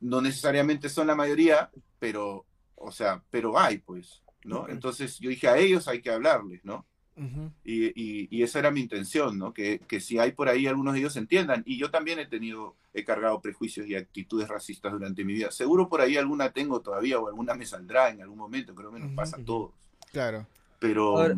[0.00, 2.44] No necesariamente son la mayoría, pero,
[2.76, 4.22] o sea, pero hay, pues,
[4.68, 6.86] Entonces yo dije, a ellos hay que hablarles, ¿no?
[7.16, 7.52] Uh -huh.
[7.62, 9.54] y, y, y, esa era mi intención, ¿no?
[9.54, 11.62] Que, que si hay por ahí algunos de ellos entiendan.
[11.64, 15.52] Y yo también he tenido, he cargado prejuicios y actitudes racistas durante mi vida.
[15.52, 18.98] Seguro por ahí alguna tengo todavía o alguna me saldrá en algún momento, creo que
[18.98, 19.16] nos uh -huh.
[19.16, 19.72] pasa a todos.
[20.10, 20.46] Claro.
[20.80, 21.16] Pero...
[21.16, 21.36] Ahora,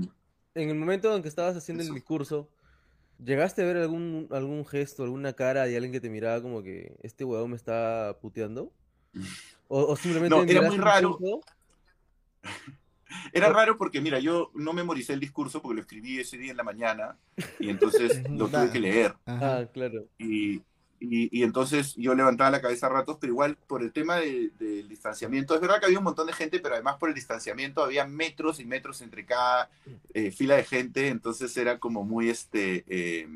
[0.55, 1.93] en el momento en que estabas haciendo eso.
[1.93, 2.49] el discurso,
[3.23, 6.97] ¿llegaste a ver algún, algún gesto, alguna cara de alguien que te miraba como que
[7.03, 8.73] este huevón me está puteando?
[9.69, 10.35] ¿O, o simplemente...
[10.35, 11.19] No, era muy raro.
[13.33, 16.57] Era raro porque, mira, yo no memoricé el discurso porque lo escribí ese día en
[16.57, 17.17] la mañana
[17.59, 19.15] y entonces lo tuve que leer.
[19.27, 20.05] Ah, claro.
[20.19, 20.63] Y,
[20.99, 24.57] y, y, entonces yo levantaba la cabeza a ratos, pero igual por el tema del
[24.57, 27.15] de, de distanciamiento, es verdad que había un montón de gente, pero además por el
[27.15, 29.69] distanciamiento había metros y metros entre cada
[30.15, 32.85] eh, fila de gente, entonces era como muy este...
[32.89, 33.29] Eh,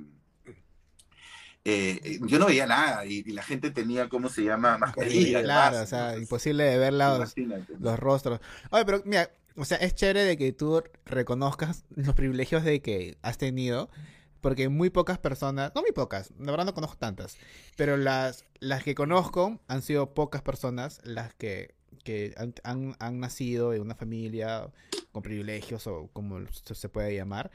[1.63, 4.79] eh, yo no veía nada y, y, la gente tenía, ¿cómo se llama?
[4.79, 5.43] Mascarilla.
[5.43, 7.35] Claro, o sea, imposible de ver los,
[7.79, 8.41] los rostros.
[8.71, 13.19] Oye, pero mira, o sea, es chévere de que tú reconozcas los privilegios de que
[13.23, 13.91] has tenido,
[14.41, 17.37] porque muy pocas personas, no muy pocas, la verdad no conozco tantas,
[17.77, 23.21] pero las, las que conozco han sido pocas personas las que, que han, han, han
[23.21, 24.71] nacido en una familia
[25.13, 27.51] con privilegios o como se puede llamar,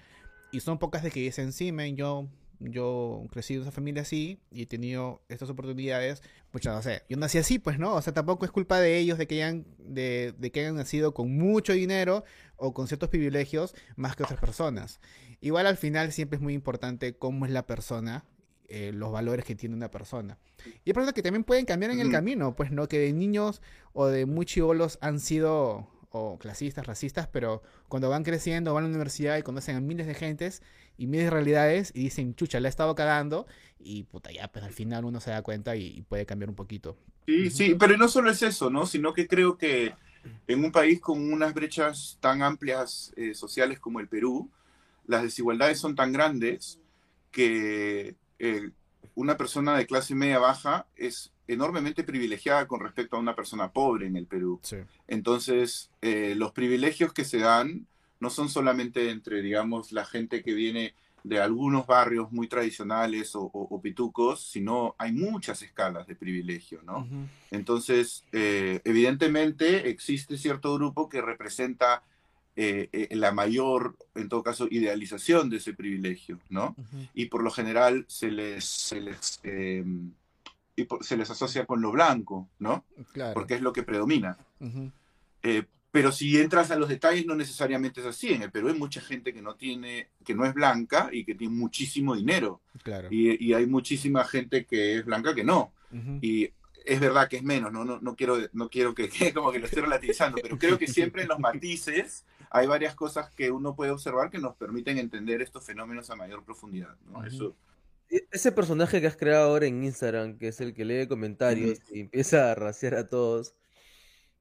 [0.51, 2.27] y son pocas de que dicen, sí, men, yo
[2.59, 6.21] yo crecí en esa familia así y he tenido estas oportunidades,
[6.53, 7.95] muchas, no sé, yo nací así, pues, ¿no?
[7.95, 11.13] O sea, tampoco es culpa de ellos de que hayan, de, de, que hayan nacido
[11.13, 12.23] con mucho dinero
[12.57, 14.99] o con ciertos privilegios más que otras personas.
[15.41, 18.25] Igual al final siempre es muy importante cómo es la persona,
[18.67, 20.37] eh, los valores que tiene una persona.
[20.83, 22.87] Y es personas que también pueden cambiar en el camino, pues, ¿no?
[22.87, 23.61] Que de niños
[23.93, 28.87] o de muy chivolos han sido o clasistas, racistas, pero cuando van creciendo, van a
[28.87, 30.63] la universidad y conocen a miles de gentes
[30.97, 33.47] y miles de realidades y dicen, chucha, la he estado cagando
[33.79, 36.55] y puta, ya, pues al final uno se da cuenta y, y puede cambiar un
[36.55, 36.97] poquito.
[37.25, 38.85] Sí, sí, pero no solo es eso, ¿no?
[38.85, 39.93] Sino que creo que
[40.47, 44.49] en un país con unas brechas tan amplias eh, sociales como el Perú,
[45.05, 46.79] las desigualdades son tan grandes
[47.31, 48.69] que eh,
[49.13, 54.07] una persona de clase media baja es enormemente privilegiada con respecto a una persona pobre
[54.07, 54.59] en el Perú.
[54.63, 54.77] Sí.
[55.07, 57.87] Entonces, eh, los privilegios que se dan
[58.19, 60.93] no son solamente entre, digamos, la gente que viene
[61.25, 66.83] de algunos barrios muy tradicionales o, o, o pitucos, sino hay muchas escalas de privilegio,
[66.83, 66.99] ¿no?
[66.99, 67.27] Uh -huh.
[67.49, 72.03] Entonces, eh, evidentemente existe cierto grupo que representa
[72.55, 76.75] eh, eh, la mayor, en todo caso, idealización de ese privilegio, ¿no?
[76.77, 77.09] Uh -huh.
[77.15, 79.41] Y por lo general se les, se les
[80.77, 82.83] y se les asocia con lo blanco, ¿no?
[83.13, 83.33] Claro.
[83.33, 84.37] Porque es lo que predomina.
[85.95, 88.33] Pero si entras a los detalles, no necesariamente es así.
[88.33, 91.35] En el Perú hay mucha gente que no tiene, que no es blanca y que
[91.35, 92.59] tiene muchísimo dinero.
[92.83, 93.07] Claro.
[93.09, 95.71] Y, hay muchísima gente que es blanca que no.
[96.19, 96.51] Y
[96.83, 97.85] es verdad que es menos, ¿no?
[97.85, 101.21] No, no quiero, no quiero que, como que lo esté relativizando, pero creo que siempre
[101.21, 105.63] en los matices hay varias cosas que uno puede observar que nos permiten entender estos
[105.63, 107.23] fenómenos a mayor profundidad, ¿no?
[107.23, 107.55] Eso...
[108.09, 111.79] E, ese personaje que has creado ahora en Instagram, que es el que lee comentarios
[111.89, 113.55] y empieza a raciar a todos,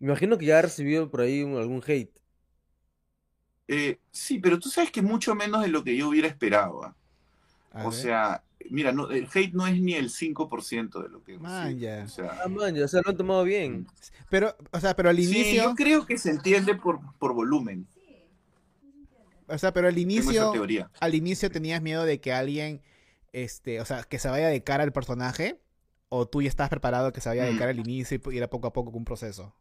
[0.05, 2.13] me imagino que ya ha recibido por ahí algún hate.
[3.69, 6.83] Eh, sí, pero tú sabes que mucho menos de lo que yo hubiera esperado.
[6.85, 6.95] ¿ah?
[7.87, 11.39] O sea, mira, no, el hate no es ni el 5% de lo que...
[11.39, 13.81] Man, O sea, ah, man, ya, o sea, lo han tomado bien.
[13.81, 13.87] Mm.
[14.29, 15.43] Pero, o sea, pero al inicio...
[15.43, 17.87] Sí, yo creo que se entiende por, por volumen.
[19.47, 20.53] O sea, pero al inicio...
[21.01, 22.83] Al inicio tenías miedo de que alguien,
[23.33, 25.63] este, o sea, que se vaya de cara al personaje,
[26.11, 27.59] o tú ya estás preparado que se vaya de mm.
[27.59, 29.55] cara al inicio y ir poco a poco con un proceso.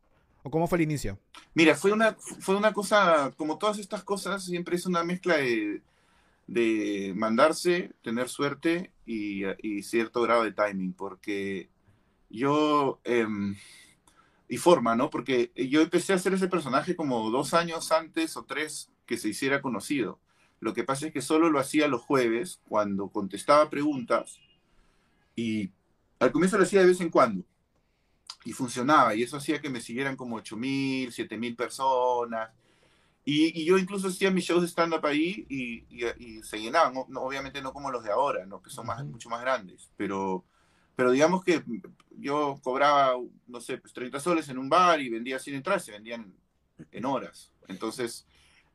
[0.43, 1.17] ¿O cómo fue el inicio?
[1.53, 5.81] Mira, fue una, fue una cosa, como todas estas cosas, siempre es una mezcla de
[6.47, 9.43] de mandarse, tener suerte y,
[9.83, 11.69] cierto grado de timing, porque
[12.29, 13.55] yo, em,
[14.49, 15.09] y forma, ¿no?
[15.09, 19.29] Porque yo empecé a hacer ese personaje como dos años antes o tres que se
[19.29, 20.19] hiciera conocido.
[20.59, 24.39] Lo que pasa es que solo lo hacía los jueves cuando contestaba preguntas
[25.35, 25.71] y
[26.19, 27.43] al comienzo lo hacía de vez en cuando
[28.45, 32.51] y funcionaba y eso hacía que me siguieran como 8.000, 7.000 personas
[33.25, 37.71] y, yo incluso hacía mis shows de stand-up ahí y, y, se llenaban, obviamente no
[37.71, 38.61] como los de ahora, ¿no?
[38.61, 40.43] que son más, mucho más grandes, pero,
[40.95, 41.63] pero digamos que
[42.19, 43.13] yo cobraba,
[43.47, 46.35] no sé, pues 30 soles en un bar y vendía sin entrar, se vendían
[46.91, 47.51] en horas.
[47.67, 48.27] Entonces,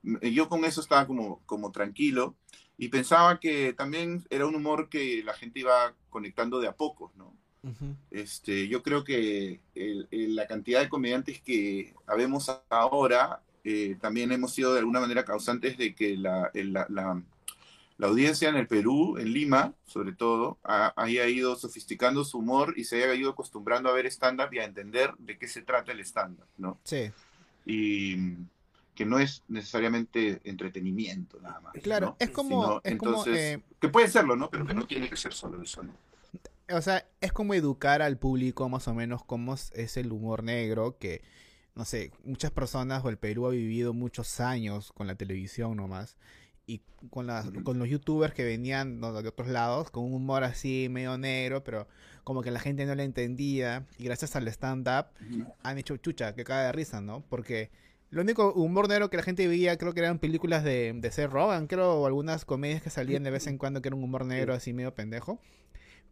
[0.03, 2.37] yo con eso estaba como, como tranquilo
[2.77, 7.15] y pensaba que también era un humor que la gente iba conectando de a pocos,
[7.17, 7.28] ¿no?
[8.11, 9.61] Este, yo creo que
[10.11, 15.77] la cantidad de comediantes que habemos ahora eh, también hemos sido de alguna manera causantes
[15.77, 17.23] de que la, la,
[18.01, 23.03] audiencia en el Perú, en Lima, sobre todo, haya ido sofisticando su humor y se
[23.03, 26.47] haya ido acostumbrando a ver stand-up y a entender de qué se trata el stand-up,
[26.57, 26.79] ¿no?
[26.85, 27.11] Sí.
[27.67, 28.37] Y
[28.95, 31.75] que no es necesariamente entretenimiento nada más.
[31.83, 32.81] Claro, es como...
[32.85, 34.49] entonces, eh, que puede serlo, ¿no?
[34.49, 35.93] Pero que no tiene que ser solo eso, ¿no?
[36.71, 40.99] O sea, es como educar al público más o menos cómo es el humor negro,
[40.99, 41.23] que
[41.79, 46.17] no sé, muchas personas o el Perú ha vivido muchos años con la televisión nomás
[46.67, 50.89] y con, las, con los youtubers que venían de otros lados, con un humor así
[50.91, 51.87] medio negro, pero
[52.25, 55.07] como que la gente no le entendía y gracias al stand-up
[55.63, 57.25] han hecho chucha, que cae de risa, ¿no?
[57.29, 57.71] Porque
[58.11, 61.31] lo único humor negro que la gente veía creo que eran películas de, de Seth
[61.31, 64.25] Rogen, creo, o algunas comedias que salían de vez en cuando que era un humor
[64.25, 65.41] negro así medio pendejo.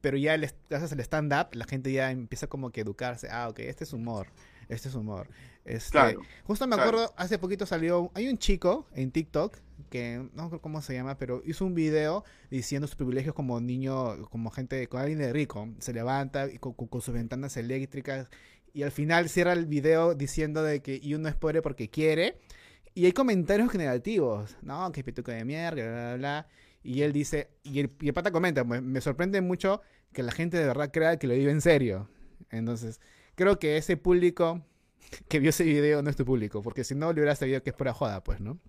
[0.01, 3.85] Pero ya gracias al stand-up la gente ya empieza como que educarse, ah, ok, este
[3.85, 4.29] es humor
[4.69, 5.29] este es humor.
[5.65, 9.57] Este, justo me acuerdo, hace poquito salió, hay un chico en TikTok
[9.91, 14.29] que no sé cómo se llama, pero hizo un video diciendo sus privilegios como niño,
[14.31, 15.69] como gente, con alguien de rico.
[15.79, 18.29] Se levanta y con, sus ventanas eléctricas
[18.73, 22.39] y al final cierra el video diciendo de que y uno es pobre porque quiere.
[22.95, 24.91] Y hay comentarios negativos, ¿no?
[24.91, 26.49] Que pituco de mierda, bla, bla, bla.
[26.87, 30.31] Y él dice, y el, y el pata comenta, me, me sorprende mucho que la
[30.31, 32.09] gente de verdad crea que lo vive en serio.
[32.51, 33.01] Entonces,
[33.35, 34.65] creo que ese público
[35.29, 37.71] que vio ese video no es tu público, porque si no le hubieras sabido que
[37.71, 38.61] es pura joda, pues, ¿no?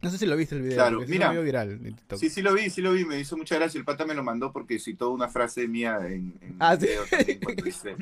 [0.00, 0.78] No sé si lo viste el video.
[0.78, 1.30] Claro, mira.
[1.30, 1.78] viral
[2.16, 3.04] sí, sí lo vi, sí lo vi.
[3.04, 3.78] Me hizo mucha gracia.
[3.78, 7.38] El pata me lo mandó porque citó una frase mía en, en ah, video también
[7.38, 7.94] cuando hice.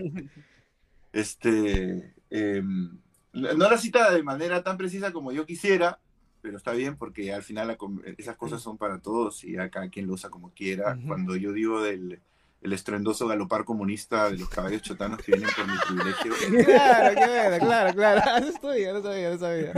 [1.13, 2.15] Este.
[2.31, 2.99] Em,
[3.35, 6.01] no la cita de manera tan precisa como yo quisiera,
[6.41, 7.77] pero está bien porque al final
[8.17, 10.99] esas cosas son para todos y a cada quien lo usa como quiera.
[11.07, 12.21] Cuando yo digo del
[12.63, 16.33] el estruendoso galopar comunista de los caballos chotanos que vienen por mi privilegio.
[16.65, 18.21] Claro, qué claro, claro.
[18.39, 19.73] Eso estoy, no sabía, no sabía.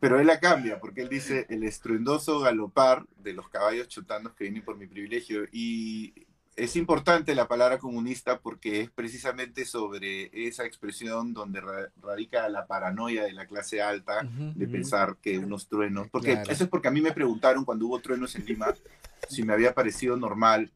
[0.00, 4.44] pero él la cambia, porque él dice el estruendoso galopar de los caballos chotanos que
[4.44, 5.44] vienen por mi privilegio.
[5.52, 11.62] Y es importante la palabra comunista porque es precisamente sobre esa expresión donde
[12.00, 16.70] radica la paranoia de la clase alta de pensar que unos truenos, porque eso es
[16.70, 18.74] porque a mí me preguntaron cuando hubo truenos en Lima
[19.28, 20.72] si me había parecido normal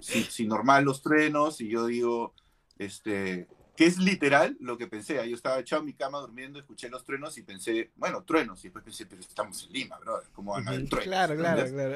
[0.00, 2.34] si, normal los truenos y yo digo,
[2.78, 3.46] este,
[3.76, 5.14] que es literal lo que pensé.
[5.28, 8.60] Yo estaba echado en mi cama durmiendo, escuché los truenos y pensé, bueno, truenos.
[8.60, 11.06] Y después pensé, pero estamos en Lima, brother, ¿cómo van a haber truenos?
[11.06, 11.94] Claro, claro, claro.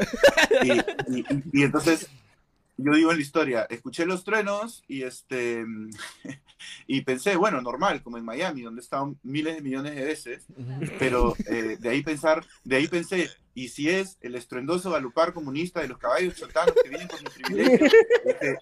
[1.52, 2.08] Y, entonces,
[2.78, 5.64] yo digo en la historia, escuché los truenos y este
[6.86, 10.46] y pensé, bueno, normal, como en Miami, donde he estado miles de millones de veces,
[10.98, 15.80] pero eh, de ahí pensar, de ahí pensé, y si es el estruendoso galopar comunista
[15.80, 17.86] de los caballos chotanos que vienen con mi privilegio,
[18.24, 18.58] este,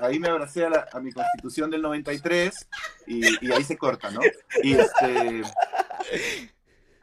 [0.00, 2.68] ahí me abracé a, la- a mi constitución del 93
[3.06, 4.20] y, y ahí se corta, ¿no?
[4.62, 5.42] Y, este,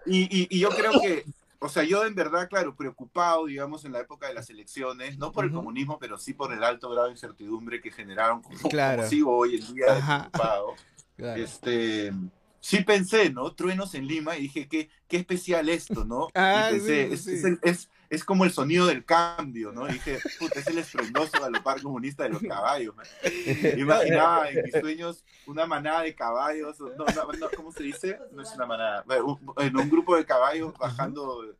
[0.05, 1.23] y, y- y yo creo que,
[1.59, 5.31] o sea, yo en verdad, claro, preocupado, digamos, en la época de las elecciones, no
[5.31, 8.69] por el comunismo, pero sí por el alto grado de incertidumbre que generaron, como, como
[8.69, 9.07] Claro.
[9.07, 10.75] sigo hoy en día preocupado
[11.17, 11.41] Claro.
[11.41, 12.13] este
[12.59, 13.53] sí pensé, ¿no?
[13.53, 16.27] Truenos en Lima y dije, qué, qué especial esto, ¿no?
[16.35, 17.31] Ah, y pensé, sí, es, sí.
[17.33, 19.87] es el- es- es como el sonido del cambio, ¿no?
[19.89, 22.95] Y dije, puta, es el estruendoso galopar comunista de los caballos.
[22.95, 23.05] man.
[23.77, 28.17] Imaginaba en mis sueños una manada de caballos, no, no, no, ¿cómo se dice?
[28.31, 31.55] No es una manada, un- en un grupo de caballos bajando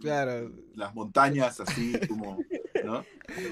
[0.00, 0.50] Claro.
[0.74, 2.38] las montañas, así como,
[2.84, 3.04] ¿no?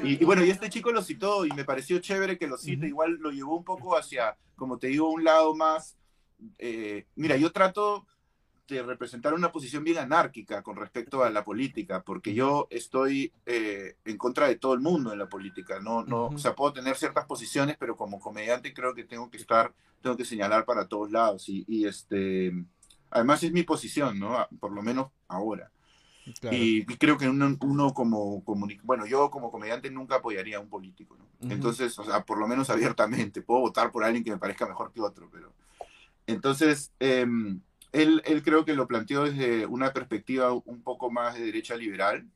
[0.03, 2.79] Y, y bueno, y este chico lo citó y me pareció chévere que lo cite,
[2.79, 2.87] Ujú.
[2.87, 5.97] igual lo llevó un poco hacia, como te digo, un lado más,
[6.59, 8.07] eh, mira, yo trato
[8.69, 13.97] de representar una posición bien anárquica con respecto a la política, porque yo estoy eh,
[14.05, 16.37] en contra de todo el mundo en la política, no, no, Ujú.
[16.37, 20.17] o sea, puedo tener ciertas posiciones, pero como comediante creo que tengo que estar, tengo
[20.17, 22.53] que señalar para todos lados, y, y este,
[23.11, 24.47] además es mi posición, ¿no?
[24.59, 25.71] Por lo menos ahora.
[26.41, 26.57] claro.
[26.57, 30.61] Y, y creo que uno, uno como comuni- bueno, yo como comediante nunca apoyaría a
[30.61, 31.25] un político, ¿no?
[31.43, 31.53] Ujú.
[31.53, 34.91] Entonces, o sea, por lo menos abiertamente, puedo votar por alguien que me parezca mejor
[34.91, 35.53] que otro, pero...
[36.27, 37.61] Entonces, em,
[37.95, 42.27] él, él creo que lo planteó desde una perspectiva un poco más de derecha liberal,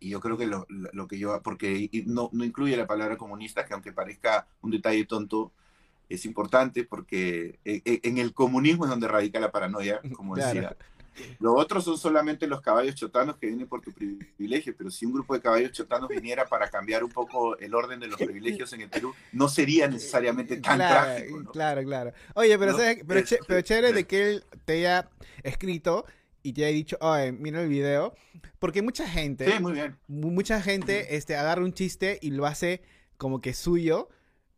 [0.00, 3.64] y yo creo que lo, lo- que yo, porque no, no incluye la palabra comunista,
[3.66, 5.52] que aunque parezca un detalle tonto,
[6.08, 10.54] es importante porque e- e- en el comunismo es donde radica la paranoia, como Claro.
[10.60, 10.76] decía.
[11.40, 15.12] Los otros son solamente los caballos chotanos que vienen por tu privilegio, pero si un
[15.12, 18.82] grupo de caballos chotanos viniera para cambiar un poco el orden de los privilegios en
[18.82, 21.42] el Perú, no sería necesariamente tan claro, trágico.
[21.42, 21.50] ¿no?
[21.52, 22.12] claro, claro.
[22.34, 22.78] Oye, pero, ¿No?
[22.78, 22.98] ¿sabes?
[23.06, 25.08] pero, pero chévere de que él te haya
[25.42, 26.04] escrito
[26.42, 28.14] y te haya dicho, oye, mira el video.
[28.58, 29.96] Porque mucha gente, Sí, muy bien.
[30.08, 32.82] mu- mucha gente este, agarra un chiste y lo hace
[33.16, 34.08] como que suyo.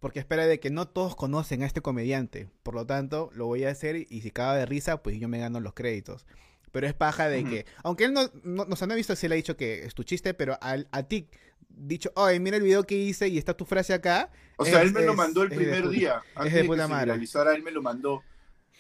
[0.01, 2.49] Porque espera de que no todos conocen a este comediante.
[2.63, 5.39] Por lo tanto, lo voy a hacer y, si caga de risa, pues yo me
[5.39, 6.27] gano los créditos.
[6.73, 9.27] Pero es paja de que, aunque él no, no, no, se no ha visto si
[9.27, 11.29] él ha dicho que es tu chiste, pero al- a, ti,
[11.69, 14.31] dicho, oye, mira el video que hice y está tu frase acá.
[14.57, 16.23] O sea, Es- él me lo es- mandó el es de primer puta- día.
[16.35, 17.13] Antes de de, puta madre.
[17.55, 18.23] él me lo mandó.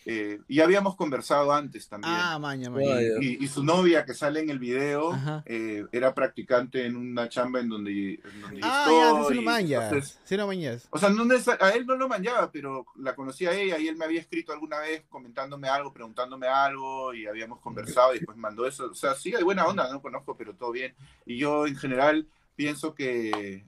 [0.07, 2.13] Eh, y habíamos conversado antes también.
[2.17, 3.01] Ah, maña, maña.
[3.21, 5.13] Y, y su novia que sale en el video
[5.45, 10.47] eh, era practicante en una chamba en donde, en donde Ah, ya, estoy, lo lo
[10.47, 10.89] manjas.
[10.91, 11.25] o sea, no
[11.61, 14.53] a él no lo manchaba, pero la conocía a ella y él me había escrito
[14.53, 18.91] alguna vez comentándome algo, preguntándome algo y habíamos conversado y después mandó eso.
[18.91, 20.95] O sea, sí, hay buena onda, no conozco, pero todo bien.
[21.27, 23.67] Y yo en general pienso que,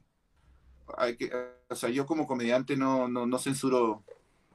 [0.96, 1.30] hay que
[1.68, 4.02] o sea, yo como comediante no, no, no censuro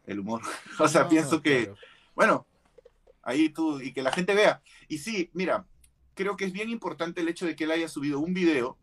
[0.08, 0.41] el humor.
[0.80, 1.78] o sea, No, pienso que, claro.
[2.15, 2.48] bueno,
[3.22, 4.62] ahí tú, y que la gente vea.
[4.88, 5.67] Y sí, mira,
[6.15, 8.78] creo que es bien importante el hecho de que él haya subido un video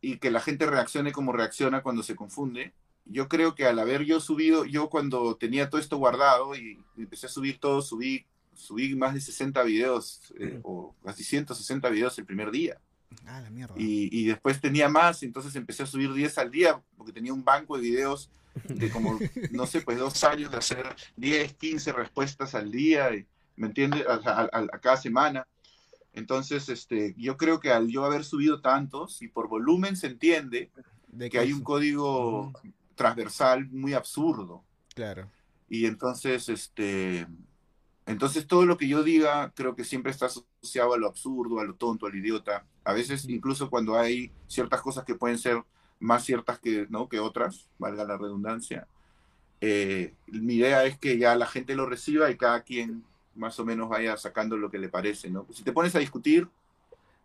[0.00, 2.74] y que la gente reaccione como reacciona cuando se confunde.
[3.04, 7.26] Yo creo que al haber yo subido, yo cuando tenía todo esto guardado y empecé
[7.26, 12.26] a subir todo, subí, subí más de 60 videos eh, o casi 160 videos el
[12.26, 12.78] primer día.
[13.24, 13.74] Ah, la mierda.
[13.78, 17.44] Y, y después tenía más, entonces empecé a subir 10 al día porque tenía un
[17.44, 18.30] banco de videos
[18.64, 19.18] de como,
[19.52, 24.04] no sé, pues dos años de hacer 10, 15 respuestas al día, y, ¿me entiendes?
[24.06, 25.46] A, a- a- cada semana.
[26.12, 30.70] Entonces, este, yo creo que al yo haber subido tantos, y por volumen se entiende
[31.08, 32.52] De que hay un código
[32.94, 34.64] transversal muy absurdo.
[34.94, 35.30] Claro.
[35.68, 37.26] Y entonces, este,
[38.06, 41.64] entonces todo lo que yo diga creo que siempre está asociado a lo absurdo, a
[41.64, 42.64] lo tonto, al idiota.
[42.84, 45.62] A veces incluso cuando hay ciertas cosas que pueden ser
[46.00, 47.08] más ciertas que, ¿no?
[47.08, 48.88] que otras, valga la redundancia.
[49.60, 53.64] eh, mi idea es que ya la gente lo reciba y cada quien más o
[53.64, 55.46] menos vaya sacando lo que le parece, ¿no?
[55.52, 56.48] Si te pones a discutir,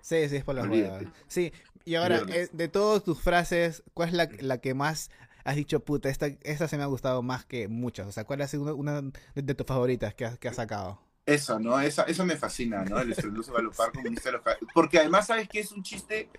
[0.02, 1.08] Sí, sí, es por las huevas.
[1.28, 1.54] Sí,
[1.86, 5.10] y ahora, eh, de todas tus frases, ¿cuál es la, la que más
[5.46, 8.08] has dicho, puta, esta, esta se me ha gustado más que muchas?
[8.08, 9.02] O sea, ¿cuál ha sido una, una
[9.36, 11.00] de, de tus favoritas que has, que has sacado?
[11.26, 11.80] Eso, ¿no?
[11.80, 13.00] Esa, eso me fascina, ¿no?
[13.00, 15.60] El estruendoso galopar comunista de los Porque además, ¿sabes qué?
[15.62, 16.30] Es un chiste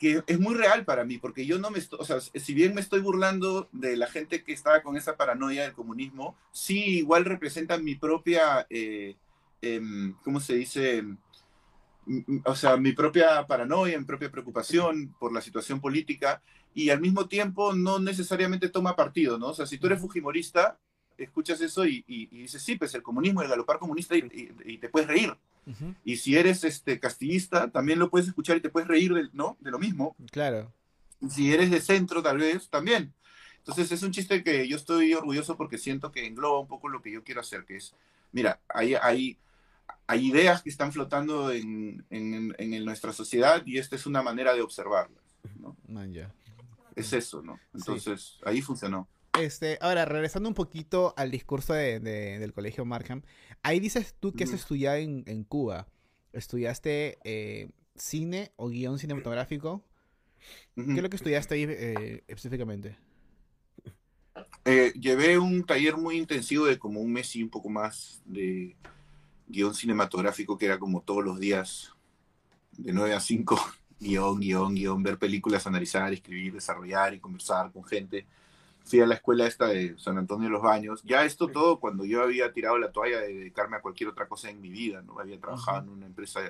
[0.00, 2.74] que es muy real para mí, porque yo no me estoy, o sea, si bien
[2.74, 7.26] me estoy burlando de la gente que estaba con esa paranoia del comunismo, sí igual
[7.26, 9.16] representan mi propia, eh,
[9.60, 11.04] em, ¿cómo se dice?
[12.46, 17.28] O sea, mi propia paranoia, mi propia preocupación por la situación política, y al mismo
[17.28, 19.48] tiempo no necesariamente toma partido, ¿no?
[19.48, 20.78] O sea, si tú eres fujimorista,
[21.24, 24.78] escuchas eso y, y- y dices, sí, pues el comunismo, el galopar comunista, y, y-
[24.78, 25.34] te puedes reír.
[25.66, 29.28] Ujú, Y si eres este, castillista, también lo puedes escuchar y te puedes reír de,
[29.32, 29.56] ¿no?
[29.60, 30.16] de lo mismo.
[30.30, 30.72] Claro.
[31.28, 33.12] Si eres de centro, tal vez, también.
[33.58, 37.02] Entonces es un chiste que yo estoy orgulloso porque siento que engloba un poco lo
[37.02, 37.94] que yo quiero hacer, que es,
[38.32, 39.36] mira, hay, hay,
[40.06, 44.54] hay ideas que están flotando en, en, en, nuestra sociedad y esta es una manera
[44.54, 45.22] de observarlas.
[45.58, 45.76] ¿no?
[45.88, 46.32] Man, ya.
[46.96, 47.60] Es eso, ¿no?
[47.74, 49.06] Entonces, ahí funcionó.
[49.38, 53.22] Este, ahora, regresando un poquito al discurso de, de, del colegio Markham,
[53.62, 55.86] ahí dices tú que has estudiado en, en, Cuba.
[56.32, 59.84] ¿Estudiaste eh, cine o guion cinematográfico?
[60.74, 62.96] ¿Qué es lo que estudiaste ahí eh, específicamente?
[64.64, 68.76] Eh, llevé un taller muy intensivo de como un mes y un poco más de
[69.48, 71.92] guion cinematográfico que era como todos los días
[72.72, 73.58] de 9 a 5,
[74.00, 78.26] guion, guion, guion, ver películas, analizar, escribir, desarrollar y conversar con gente.
[78.84, 81.02] Fui a la escuela esta de San Antonio de los Baños.
[81.04, 84.50] Ya esto todo cuando yo había tirado la toalla de dedicarme a cualquier otra cosa
[84.50, 85.18] en mi vida, ¿no?
[85.18, 86.40] Había trabajado en una empresa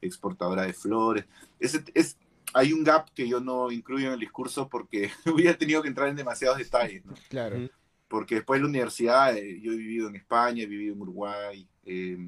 [0.00, 1.24] exportadora de flores.
[1.58, 2.16] Es, es,
[2.54, 6.08] hay un gap que yo no incluyo en el discurso porque hubiera tenido que entrar
[6.08, 7.14] en demasiados detalles, ¿no?
[7.28, 7.68] Claro.
[8.08, 11.68] Porque después de la universidad, eh, yo he vivido en España, he vivido en Uruguay,
[11.84, 12.18] eh,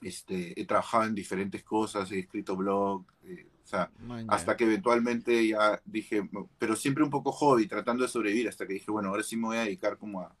[0.00, 3.90] este, he trabajado en diferentes cosas, he escrito blog, eh, o sea,
[4.28, 6.26] hasta que eventualmente ya dije,
[6.58, 9.48] pero siempre un poco hobby, tratando de sobrevivir, hasta que dije, bueno, ahora sí me
[9.48, 10.34] voy a dedicar como a,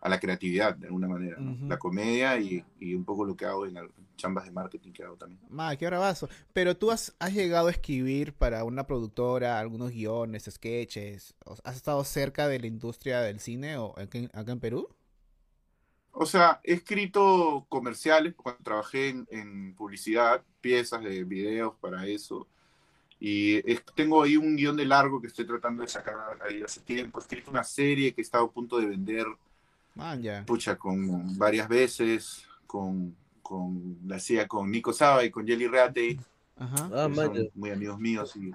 [0.00, 1.36] a la creatividad de alguna manera,
[1.68, 3.76] la comedia y, y, un poco lo que hago en
[4.16, 5.42] chambas de marketing que hago también.
[5.50, 6.30] Ma, qué bravazo.
[6.54, 12.02] Pero tú has, has, llegado a escribir para una productora algunos guiones, sketches, ¿has estado
[12.02, 14.88] cerca de la industria del cine o acá en, acá en Perú?
[16.12, 22.48] O sea, he escrito comerciales cuando trabajé en, en publicidad, piezas de videos para eso.
[23.20, 26.16] Y es, tengo ahí un guion de largo que estoy tratando de sacar
[26.48, 27.18] ahí hace tiempo.
[27.18, 29.26] He escrito una serie que he estado a punto de vender
[29.94, 30.44] Man, ya.
[30.46, 36.18] Pucha, con varias veces, con, con la hacía con Nico Saba y con Jelly Reate,
[36.56, 36.90] Ajá.
[36.94, 37.08] Ah,
[37.54, 38.52] muy amigos míos y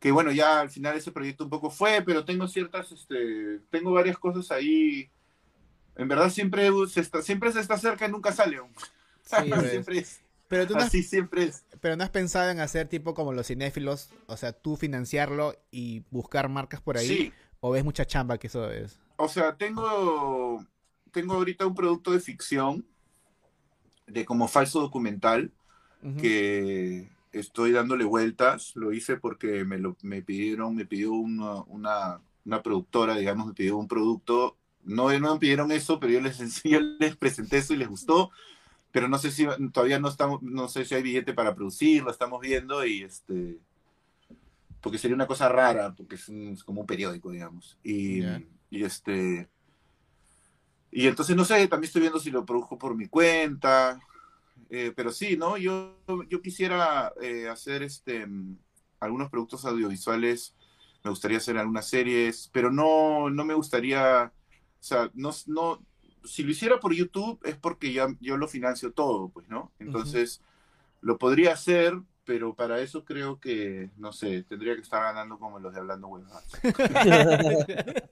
[0.00, 3.92] que bueno, ya al final ese proyecto un poco fue, pero tengo ciertas, este, tengo
[3.92, 5.10] varias cosas ahí.
[5.96, 8.60] En verdad siempre se está, siempre se está cerca y nunca sale.
[9.22, 9.36] Sí,
[9.70, 10.20] siempre es.
[10.48, 11.64] Pero tú no has, Así siempre es.
[11.80, 16.04] pero no has pensado en hacer tipo como los cinéfilos, o sea, tú financiarlo y
[16.10, 19.00] buscar marcas por ahí, Sí, o ves mucha chamba que eso es.
[19.16, 20.64] o sea, tengo,
[21.12, 22.86] tengo ahorita un producto de ficción,
[24.06, 25.52] de como falso documental,
[26.16, 28.72] que estoy dándole vueltas.
[28.76, 33.54] Lo hice porque me, lo, me pidieron, me pidió una, una, una productora, digamos, me
[33.54, 34.58] pidió un producto.
[34.84, 38.30] No, no me pidieron eso, pero yo les, yo les presenté eso y les gustó.
[38.92, 42.40] Pero no sé si todavía no estamos, no sé si hay billete para producirlo, estamos
[42.40, 43.58] viendo y este.
[44.80, 47.78] Porque sería una cosa rara, porque es, un- es como un periódico, digamos.
[47.82, 48.22] Y,
[48.70, 49.48] y este.
[50.90, 54.00] Y entonces, no sé, también estoy viendo si lo produjo por mi cuenta.
[54.70, 55.56] Eh, pero sí, ¿no?
[55.56, 55.96] Yo,
[56.28, 58.26] yo quisiera eh, hacer este,
[59.00, 60.54] algunos productos audiovisuales,
[61.04, 64.32] me gustaría hacer algunas series, pero no, no me gustaría,
[64.80, 65.82] o sea, no, no,
[66.24, 69.72] si lo hiciera por YouTube es porque ya yo lo financio todo, pues, ¿no?
[69.78, 70.40] Entonces,
[71.00, 75.58] lo podría hacer, pero para eso creo que, no sé, tendría que estar ganando como
[75.58, 76.44] los de Hablando Huevadas.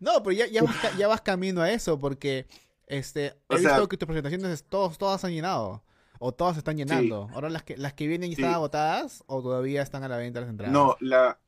[0.00, 2.46] No, pero ya, ya, vas, ya vas camino a eso, porque
[2.86, 5.82] este, he O sea- visto que tus presentaciones todos, todas han llenado.
[6.20, 7.30] O todas se están llenando.
[7.32, 8.34] Ahora las que, las que vienen Sí.
[8.42, 10.72] están agotadas o todavía están a la venta las entradas.
[10.72, 11.38] No, la,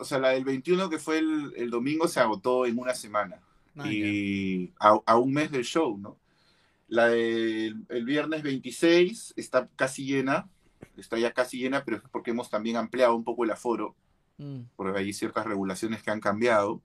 [0.00, 3.40] o sea, la del 21 que fue el, el domingo se agotó en una semana.
[3.76, 6.18] Ah, y a, a un mes del show, ¿no?
[6.88, 10.48] La del el viernes 26 está casi llena,
[10.96, 13.94] está ya casi llena, pero es porque hemos también ampliado un poco el aforo.
[14.38, 14.62] Mm.
[14.76, 16.82] porque hay ciertas regulaciones que han cambiado.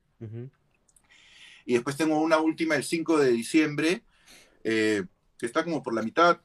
[1.66, 4.04] Y después tengo una última el 5 de diciembre,
[4.64, 5.04] eh,
[5.38, 6.40] que está como por la mitad,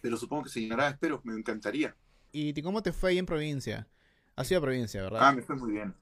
[0.00, 1.96] pero supongo que se llenará, espero, me encantaría.
[2.30, 3.88] ¿Y cómo te fue ahí en provincia?
[4.36, 5.20] Has sido a provincia, ¿verdad?
[5.22, 5.94] Ah, me fue muy bien.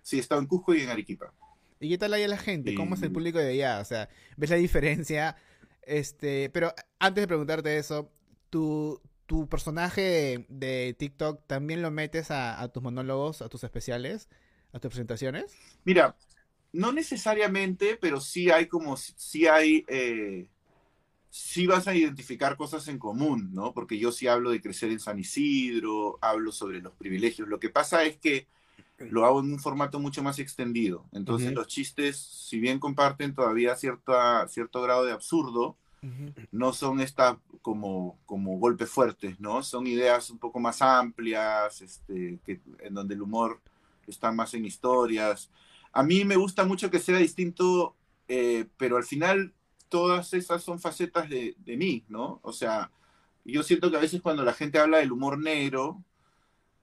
[0.00, 1.32] Sí, he estado en Cusco y en Arequipa.
[1.82, 2.74] ¿Y qué tal ahí la gente?
[2.74, 3.80] ¿Cómo es el Y- público de allá?
[3.80, 5.36] O sea, ¿ves la diferencia?
[5.82, 8.12] Este, pero antes de preguntarte eso,
[8.50, 14.28] ¿tu, tu personaje de TikTok también lo metes a, a tus monólogos, a tus especiales,
[14.72, 15.60] a tus presentaciones?
[15.84, 16.16] Mira,
[16.72, 20.48] no necesariamente, pero sí hay como, sí hay, eh,
[21.30, 23.74] sí vas a identificar cosas en común, ¿no?
[23.74, 27.48] Porque yo sí hablo de crecer en San Isidro, hablo sobre los privilegios.
[27.48, 28.48] Lo que pasa es que
[29.10, 31.04] lo hago en un formato mucho más extendido.
[31.12, 35.76] Entonces los chistes, si bien comparten todavía cierta, cierto grado de absurdo,
[36.50, 39.62] no son estas como, como golpes fuertes, ¿no?
[39.62, 43.60] Son ideas un poco más amplias, este, que, en donde el humor
[44.06, 45.48] está más en historias.
[45.92, 47.94] A mí me gusta mucho que sea distinto,
[48.26, 49.52] eh, pero al final
[49.88, 52.40] todas esas son facetas de, de mí, ¿no?
[52.42, 52.90] O sea,
[53.44, 56.02] yo siento que a veces cuando la gente habla del humor negro,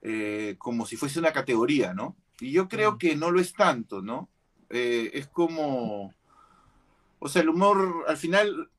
[0.02, 2.16] eh, como si fuese una categoría, ¿no?
[2.40, 4.28] Y yo creo que no lo es tanto, ¿no?
[4.70, 6.14] Eh, es como,
[7.18, 8.70] o sea, el humor al final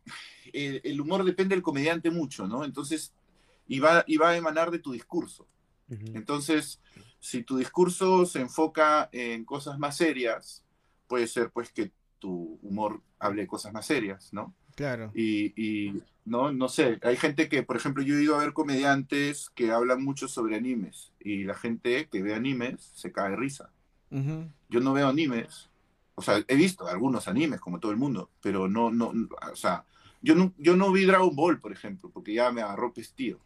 [0.53, 2.65] eh, el humor depende del comediante mucho, ¿no?
[2.65, 3.13] Entonces,
[3.67, 5.47] y va, y va a emanar de tu discurso.
[6.13, 6.79] Entonces,
[7.19, 10.63] si tu discurso se enfoca en cosas más serias,
[11.05, 14.55] puede ser pues que tu humor hable de cosas más serias, ¿no?
[14.75, 15.11] Claro.
[15.13, 18.53] Y, y, no, no sé, hay gente que, por ejemplo, yo he ido a ver
[18.53, 23.35] comediantes que hablan mucho sobre animes y la gente que ve animes se cae de
[23.35, 23.69] risa.
[24.69, 25.69] Yo no veo animes,
[26.15, 29.13] o sea, he visto algunos animes como todo el mundo, pero no, no,
[29.51, 29.85] o sea,
[30.21, 33.39] yo no, yo no vi Dragon Ball, por ejemplo, porque ya me agarró pestío.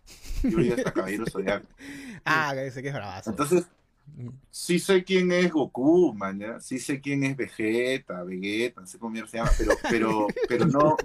[0.43, 1.67] Yo vi hasta Caballero Zodiaco.
[2.25, 3.29] Ah, ese que es bravazo.
[3.29, 3.65] Entonces.
[4.51, 6.59] Sí sé quién es Goku, man, ¿ya?
[6.59, 10.97] sí sé quién es Vegeta, Vegeta, no sé cómo se llama, pero, pero, pero no,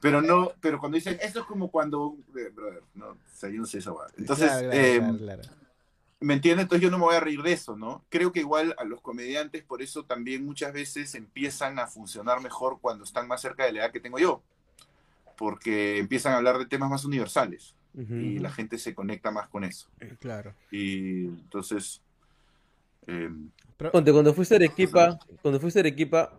[0.00, 3.60] pero no, pero cuando dicen, esto es como cuando, eh, brother, no, o sea, yo
[3.60, 3.92] no sé esa.
[4.16, 5.42] Entonces, Claro, claro, eh, claro.
[6.20, 6.64] ¿me entiendes?
[6.64, 8.04] Entonces yo no me voy a reír de eso, ¿no?
[8.08, 12.78] Creo que igual a los comediantes por eso también muchas veces empiezan a funcionar mejor
[12.80, 14.42] cuando están más cerca de la edad que tengo yo,
[15.36, 18.14] porque empiezan a hablar de temas más universales Ujú.
[18.14, 19.88] y la gente se conecta más con eso.
[20.20, 20.54] Claro.
[20.70, 22.02] Y entonces...
[23.92, 26.38] Ponte, cuando fuiste a Arequipa, cuando fuiste a Arequipa,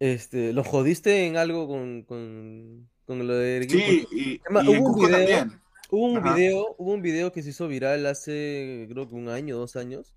[0.00, 3.84] este, ¿lo jodiste en algo con, con, con lo de Arequipa?
[3.86, 5.60] Sí, y, Además, y en hubo un Cusco video- también.
[5.90, 6.34] Hubo un Ajá.
[6.34, 10.14] video, hubo un video que se hizo viral hace creo que un año, dos años,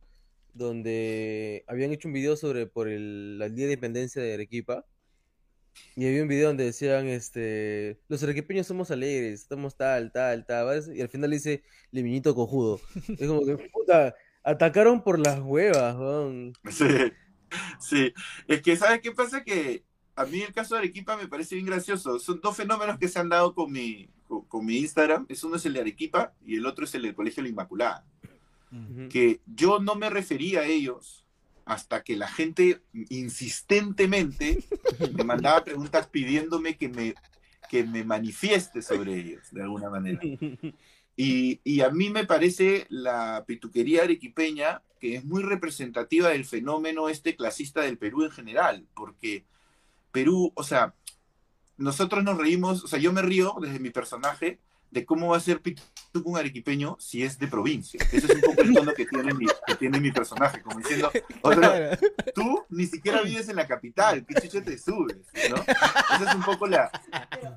[0.53, 4.85] donde habían hecho un video sobre por el, el Día de Independencia de Arequipa.
[5.95, 10.65] Y había un video donde decían, este, los arequipeños somos alegres, estamos tal, tal, tal,
[10.81, 10.89] ¿sabes?
[10.97, 11.61] y al final dice,
[11.91, 12.79] Liminito cojudo.
[13.19, 14.15] Es como que, puta,
[14.47, 16.53] atacaron por las huevas, weón.
[16.69, 17.11] Sí,
[17.79, 18.13] sí.
[18.47, 19.43] Es que, ¿sabes qué pasa?
[19.43, 19.83] Que
[20.15, 22.17] a mí el caso de Arequipa me parece bien gracioso.
[22.19, 25.25] Son dos fenómenos que se han dado con mi, con, con mi Instagram.
[25.27, 28.05] Es uno es el de Arequipa y el otro es el del Colegio La Inmaculada.
[28.71, 29.09] Ujú.
[29.09, 31.25] Que yo no me refería a ellos
[31.65, 34.63] hasta que la gente insistentemente
[35.13, 37.15] me mandaba preguntas pidiéndome que me,
[37.69, 40.21] que me manifieste sobre ellos, de alguna manera.
[41.17, 47.09] Y, y a mí me parece la pituquería arequipeña que es muy representativa del fenómeno
[47.09, 49.45] este clasista del Perú en general, porque
[50.11, 50.93] Perú, o sea,
[51.77, 54.59] nosotros nos reímos, o sea, yo me río desde mi personaje
[54.91, 57.99] de cómo va a ser pituco un arequipeño si es de provincia.
[58.11, 61.11] Ese es un poco el tono que tiene mi, que tiene mi personaje, como diciendo,
[61.41, 61.97] o sea, Claro.
[62.33, 65.17] tú ni siquiera vives en la capital, ¿qué chucha te subes?
[65.49, 65.55] ¿no?
[65.57, 66.89] Esa es un poco la,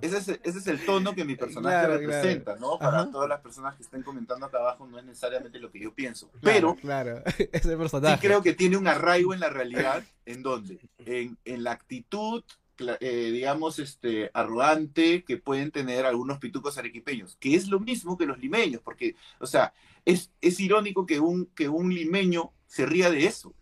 [0.03, 2.79] ese es, ese es el tono que mi personaje Claro, representa, ¿no?
[2.79, 3.11] Para Ajá.
[3.11, 6.29] todas las personas que estén comentando acá abajo no es necesariamente lo que yo pienso,
[6.41, 7.23] Claro, pero claro,
[7.53, 8.15] ese personaje.
[8.17, 10.81] sí creo que tiene un arraigo en la realidad, ¿en dónde?
[10.99, 12.43] En, en la actitud,
[13.01, 18.27] eh, digamos, este, arrogante que pueden tener algunos pitucos arequipeños, que es lo mismo que
[18.27, 19.73] los limeños, porque, o sea,
[20.05, 23.55] es, es irónico que un, que un limeño se ría de eso,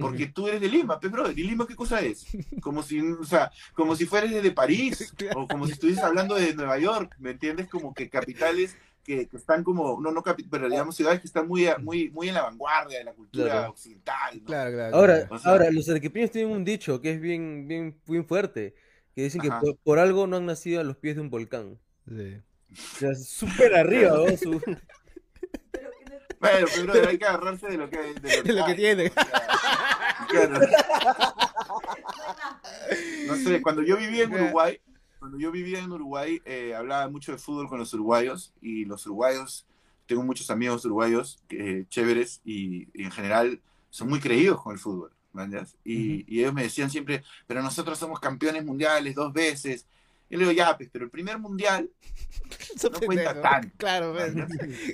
[0.00, 2.26] porque tú eres de Lima, pues, brother, ¿y Lima qué cosa es?
[2.60, 6.54] Como si, o sea, como si fueras de París, o como si estuvieses hablando de
[6.54, 7.68] Nueva York, ¿me entiendes?
[7.68, 11.66] Como que capitales que, que están como, no, no, pero digamos ciudades que están muy,
[11.80, 13.70] muy, muy en la vanguardia de la cultura Claro.
[13.70, 14.44] occidental, ¿no?
[14.46, 14.96] Claro, claro.
[14.96, 15.34] Ahora, claro.
[15.34, 18.74] O sea- ahora, los arequipeños tienen un dicho que es bien, bien, bien fuerte,
[19.14, 21.78] que dicen que por, por algo no han nacido a los pies de un volcán.
[22.08, 22.36] Sí.
[22.72, 24.36] O sea, súper arriba, ¿no?
[24.36, 24.60] Su-
[26.40, 29.06] Bueno, pero hay que agarrarse de lo que, de De lo que tiene.
[29.08, 30.60] o sea, claro.
[33.26, 34.80] No sé, cuando yo vivía en Uruguay,
[35.22, 39.06] cuando yo vivía en Uruguay, eh, hablaba mucho de fútbol con los uruguayos y los
[39.06, 39.68] uruguayos,
[40.04, 44.80] tengo muchos amigos uruguayos eh, chéveres y, y en general son muy creídos con el
[44.80, 45.12] fútbol.
[45.84, 49.86] Y, y ellos me decían siempre, pero nosotros somos campeones mundiales dos veces.
[50.32, 51.90] Y le digo, ya, pues, pero el primer mundial,
[52.74, 53.68] Eso No cuenta tanto.
[53.76, 54.34] Claro, ves.
[54.34, 54.48] ¿mañas?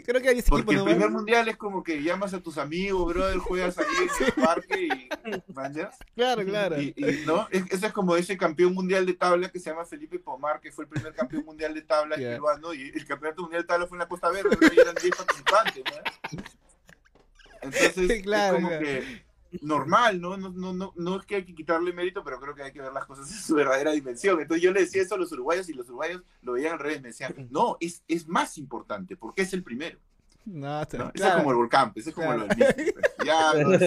[0.04, 2.58] Creo que hay ese Porque equipo el primer mundial es como que llamas a tus
[2.58, 5.96] amigos, brother, juegas ahí en el parque y ¿mañas?
[6.16, 6.82] Claro, claro.
[6.82, 7.46] Y, y, ¿no?
[7.52, 10.72] Es- ese es como ese campeón mundial de tabla que se llama Felipe Pomar, que
[10.72, 12.30] fue el primer campeón mundial de tabla Ya.
[12.30, 15.14] peruano, y el campeonato mundial de tabla fue en la Costa Verde, y eran 10
[15.16, 16.40] participantes, ¿no?
[17.62, 18.84] Entonces, Claro, es como claro.
[18.84, 19.22] que
[19.62, 20.36] normal, ¿no?
[20.36, 22.82] No, no, no, no es que hay que quitarle mérito, pero creo que hay que
[22.82, 24.40] ver las cosas en su verdadera dimensión.
[24.40, 27.00] Entonces yo le decía eso a los uruguayos y los uruguayos lo veían al revés,
[27.02, 29.98] me decían, no, es, es más importante, porque es el primero.
[30.44, 31.10] No, está- ¿no?
[31.12, 32.42] Eso es como el volcán, eso es como Claro.
[32.42, 33.06] lo del Mickey, pues.
[33.26, 33.84] Ya, no, sí,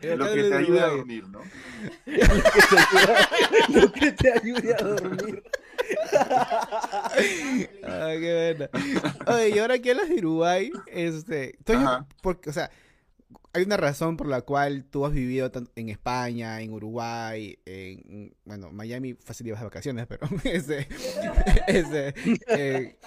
[0.00, 1.40] El lo que te ayuda a dormir, ¿no?
[3.68, 5.42] Lo que te ayude a dormir.
[7.84, 9.34] Ah, qué bueno.
[9.36, 12.06] Oye, y ahora que hablas de Uruguay, este, Ajá.
[12.22, 12.70] porque, o sea,
[13.54, 18.72] hay una razón por la cual tú has vivido en España, en Uruguay, en, bueno,
[18.72, 20.88] Miami fácil vacaciones, pero este,
[21.68, 22.14] este,
[22.48, 22.98] eh,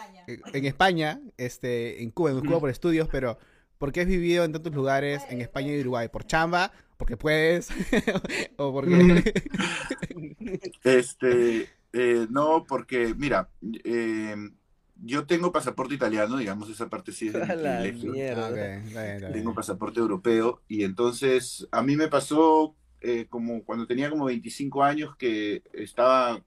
[0.53, 3.37] en España, este, en Cuba, en Cuba por estudios, pero
[3.77, 6.07] ¿por qué has vivido en tantos lugares en España y Uruguay?
[6.07, 6.71] ¿Por chamba?
[6.95, 7.69] ¿Porque puedes?
[8.55, 9.33] ¿O porque...?
[10.83, 13.49] Este, Eh, no, porque, mira,
[13.83, 14.35] eh,
[15.03, 18.21] yo tengo pasaporte italiano, digamos, esa parte sí es de mi privilegio.
[19.31, 24.83] Tengo pasaporte europeo y entonces a mí me pasó eh, como cuando tenía como 25
[24.83, 26.41] años que estaba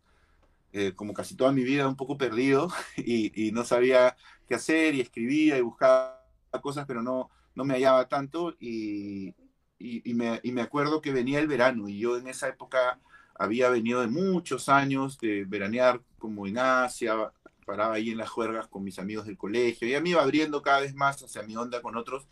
[0.73, 4.17] eh, como casi toda mi vida un poco perdido y, y no sabía
[4.49, 6.21] qué hacer y escribía y buscaba
[6.63, 9.31] cosas, pero no, no me hallaba tanto y,
[9.79, 13.01] y- y me, y me acuerdo que venía el verano y yo en esa época
[13.35, 17.33] había venido de muchos años de veranear como en Asia,
[17.71, 20.81] paraba ahí en las juergas con mis amigos del colegio, ya me iba abriendo cada
[20.81, 22.27] vez más hacia mi onda con otros,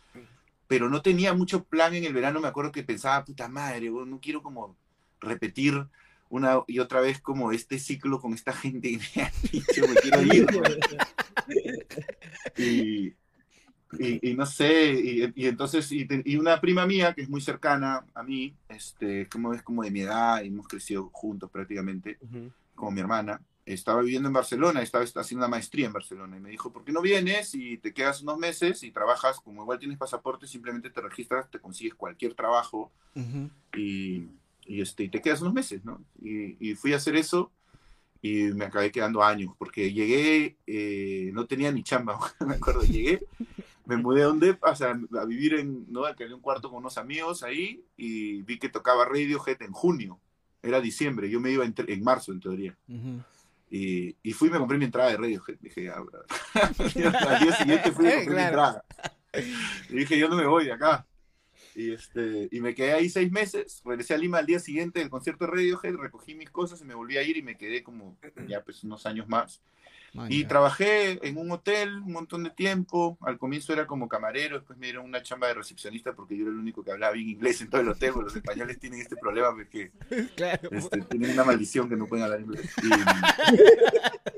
[0.67, 4.19] pero no tenía mucho plan en el verano, me acuerdo que pensaba, puta madre, no
[4.19, 4.75] quiero como
[5.21, 5.87] repetir
[6.27, 9.95] una y otra vez como este ciclo con esta gente que me ha dicho, me
[9.95, 10.45] quiero ir.
[10.53, 10.75] weón".
[12.57, 13.07] y,
[13.97, 17.39] y, y no sé, y, y entonces, y, y una prima mía que es muy
[17.39, 22.17] cercana a mí, este, como es como de mi edad, y hemos crecido juntos prácticamente,
[22.19, 22.51] Ujú.
[22.75, 23.41] como mi hermana,
[23.73, 26.91] estaba viviendo en Barcelona, estaba haciendo una maestría en Barcelona y me dijo, ¿por qué
[26.91, 31.01] no vienes y te quedas unos meses y trabajas, como igual tienes pasaporte, simplemente te
[31.01, 33.49] registras, te consigues cualquier trabajo Ujú.
[33.75, 34.27] y,
[34.65, 36.03] y, este, y te quedas unos meses, ¿no?
[36.21, 37.51] Y, y fui a hacer eso
[38.21, 43.21] y me acabé quedando años, porque llegué, eh, no tenía ni chamba, me acuerdo, llegué,
[43.85, 46.05] me mudé a donde, o sea, a vivir en, ¿no?
[46.05, 50.19] Alquilé un cuarto con unos amigos ahí y vi que tocaba Radiohead en junio,
[50.61, 52.77] era diciembre, yo me iba en, en marzo en teoría.
[52.87, 53.21] Ujú.
[53.69, 55.57] Y, y fui y me compré mi entrada de Radiohead.
[55.59, 56.23] Dije, bro.
[57.29, 58.85] al día siguiente fui y me compré mi entrada.
[59.89, 61.05] Y dije, yo no me voy de acá.
[61.75, 63.81] Y, este, y me quedé ahí seis meses.
[63.85, 66.95] Regresé a Lima al día siguiente del concierto de Radiohead, recogí mis cosas y me
[66.95, 68.17] volví a ir y me quedé como
[68.47, 69.61] ya pues unos años más.
[70.13, 70.47] Man, Y ya.
[70.47, 73.17] trabajé en un hotel un montón de tiempo.
[73.21, 76.51] Al comienzo era como camarero, después me dieron una chamba de recepcionista porque yo era
[76.51, 78.13] el único que hablaba bien inglés en todo el hotel.
[78.15, 79.91] Los españoles tienen este problema porque
[80.35, 80.69] Claro.
[80.71, 82.69] este, tienen una maldición que no pueden hablar inglés.
[82.83, 82.89] Y,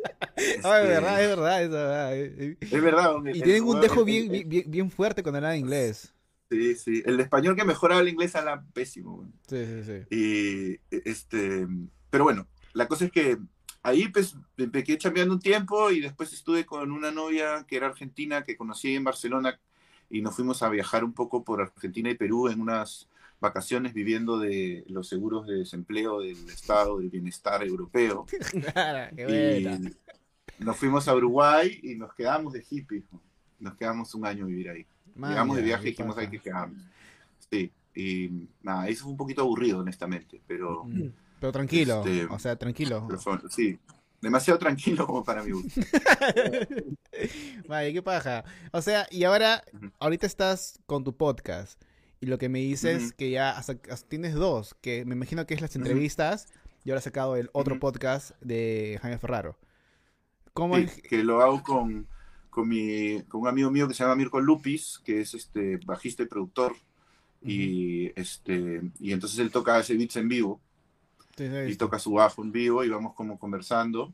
[0.64, 2.18] Ah, es este, verdad, es verdad, es verdad.
[2.18, 3.16] eh, Es verdad.
[3.34, 6.14] Y tienen un dejo bien, bien, bien fuerte cuando hablan inglés.
[6.50, 7.04] Sí, sí.
[7.06, 9.32] El español que mejor habla inglés habla pésimo.
[9.48, 10.16] Sí, sí, sí.
[10.16, 11.68] Y este,
[12.10, 13.38] pero bueno, la cosa es que
[13.84, 17.88] ahí pues me quedé chambeando un tiempo y después estuve con una novia que era
[17.88, 19.60] argentina que conocí en Barcelona
[20.10, 23.08] y nos fuimos a viajar un poco por Argentina y Perú en unas
[23.40, 28.26] vacaciones viviendo de los seguros de desempleo del Estado del Bienestar Europeo.
[29.16, 29.92] Qué
[30.60, 33.04] Y nos fuimos a Uruguay y nos quedamos de hippies.
[33.12, 33.20] ¿no?
[33.60, 34.86] Nos quedamos un año a vivir ahí.
[35.16, 36.84] Man, Llegamos de viaje ¿qué y dijimos, hay que quedarnos.
[37.50, 41.10] Sí, y nada, eso fue un poquito aburrido, honestamente, pero, Mm.
[41.42, 43.08] Pero tranquilo, Este, o sea, tranquilo.
[43.50, 43.78] sí,
[44.22, 45.82] demasiado tranquilo como para mi gusto.
[47.68, 48.44] Vale, qué paja.
[48.72, 49.64] O sea, y ahora,
[50.00, 51.82] ahorita estás con tu podcast.
[52.20, 53.12] Y lo que me dices Ujú.
[53.18, 56.48] que ya hasta- hasta tienes dos, que me imagino que es las entrevistas
[56.84, 59.58] y ahora has sacado el otro podcast de Jaime Ferraro.
[60.54, 61.02] ¿Cómo Sí, es?
[61.02, 62.08] que lo hago con,
[62.52, 66.22] con, mi, con un amigo mío que se llama Mirko Lupis, que es este bajista
[66.22, 66.76] y productor.
[67.42, 70.62] Y, este, y entonces él toca ese beats en vivo
[71.38, 71.76] y sí.
[71.78, 74.14] toca su bajo en vivo y vamos como conversando.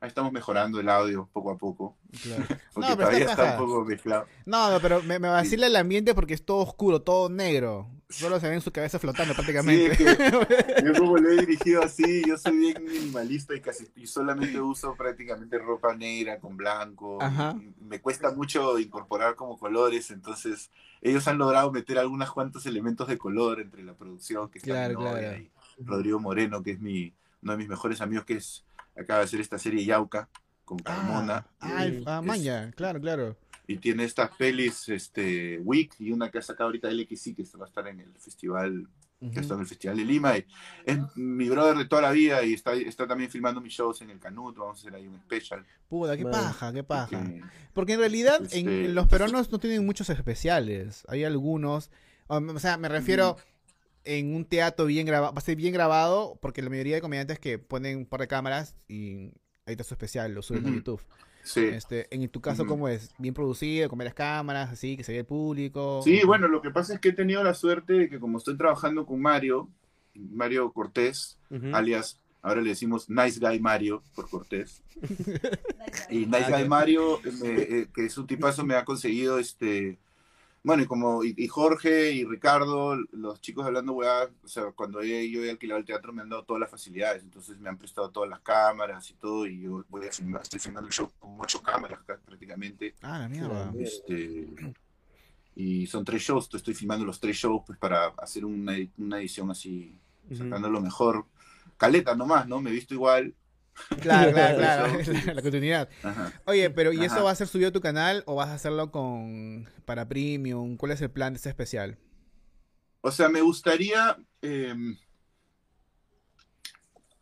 [0.00, 2.44] Ahí estamos mejorando el audio poco a poco, Claro.
[2.74, 4.26] porque No, pero todavía está un poco mezclado.
[4.46, 7.88] No, no, pero me, me vacila el ambiente porque es todo oscuro, todo negro.
[8.08, 9.92] Solo se ve en su cabeza flotando Sí, prácticamente.
[9.92, 14.08] es que yo como lo he dirigido así, yo soy bien minimalista y casi y
[14.08, 17.18] solamente uso prácticamente ropa negra con blanco.
[17.80, 23.16] Me cuesta mucho incorporar como colores, entonces ellos han logrado meter algunos cuantos elementos de
[23.18, 25.36] color entre la producción que está Claro, claro.
[25.38, 25.50] y
[25.84, 27.12] Rodrigo Moreno, que es mi
[27.42, 28.64] uno de mis mejores amigos que es
[28.96, 30.28] acaba de hacer esta serie Yauca
[30.64, 31.46] con Carmona.
[31.60, 33.36] Ah, ah, el- y ah, es- maña, claro, claro.
[33.66, 37.64] y tiene estas pelis, este, Wick y una que ha sacado ahorita LXI, que va
[37.64, 38.86] a estar en el festival
[39.32, 40.36] que está en el Festival de Lima.
[40.36, 40.44] Y
[40.84, 44.10] es mi brother de toda la vida y está, está también filmando mis shows en
[44.10, 44.56] el Canut.
[44.58, 45.64] Vamos a hacer ahí un special.
[45.88, 46.38] Puta, qué Bueno.
[46.38, 47.06] paja, qué paja.
[47.20, 47.40] porque-
[47.72, 51.04] Porque en realidad en, Este- en los peruanos no tienen muchos especiales.
[51.08, 51.92] Hay algunos.
[52.26, 53.36] O, o sea, me refiero
[54.04, 55.32] en un teatro bien grabado.
[55.32, 58.28] Va a ser bien grabado porque la mayoría de comediantes que ponen un par de
[58.28, 59.32] cámaras y
[59.66, 60.76] ahí está su especial, lo suben a Ujú.
[60.76, 61.02] YouTube.
[61.44, 61.60] Sí.
[61.60, 62.66] Este, en tu caso.
[62.66, 63.10] ¿cómo es?
[63.18, 66.00] ¿Bien producido, con varias cámaras, así, que se ve el público?
[66.04, 68.56] Sí, bueno, lo que pasa es que he tenido la suerte de que como estoy
[68.56, 69.68] trabajando con Mario,
[70.14, 71.38] Mario Cortés,
[71.72, 74.82] alias, ahora le decimos Nice Guy Mario por Cortés.
[76.10, 76.68] Y Ah, Nice Guy ya.
[76.68, 79.98] Mario, eh, me- eh, que es un tipazo, me ha conseguido este.
[80.64, 85.02] Bueno, y como y, y Jorge y Ricardo, los chicos hablando weá, o sea, cuando
[85.02, 88.10] yo he alquilado el teatro me han dado todas las facilidades, entonces me han prestado
[88.10, 91.36] todas las cámaras y todo, y yo voy a filmar, estoy filmando el show con
[91.40, 92.94] ocho cámaras acá, prácticamente.
[93.02, 93.72] Ah, la mierda.
[93.76, 94.46] Este,
[95.56, 99.50] y son tres shows, estoy filmando los tres shows pues para hacer una, una edición
[99.50, 99.98] así,
[100.32, 101.26] sacando lo mejor.
[101.76, 102.60] Caleta nomás, ¿no?
[102.60, 103.34] Me he visto igual
[104.00, 104.98] Claro, claro, claro.
[105.34, 105.88] la continuidad.
[106.02, 106.32] Ajá.
[106.46, 108.90] Oye, pero ¿y eso va a ser subido a tu canal o vas a hacerlo
[108.90, 110.76] con para premium?
[110.76, 111.98] ¿Cuál es el plan de este especial?
[113.00, 114.16] O sea, me gustaría.
[114.42, 114.74] eh,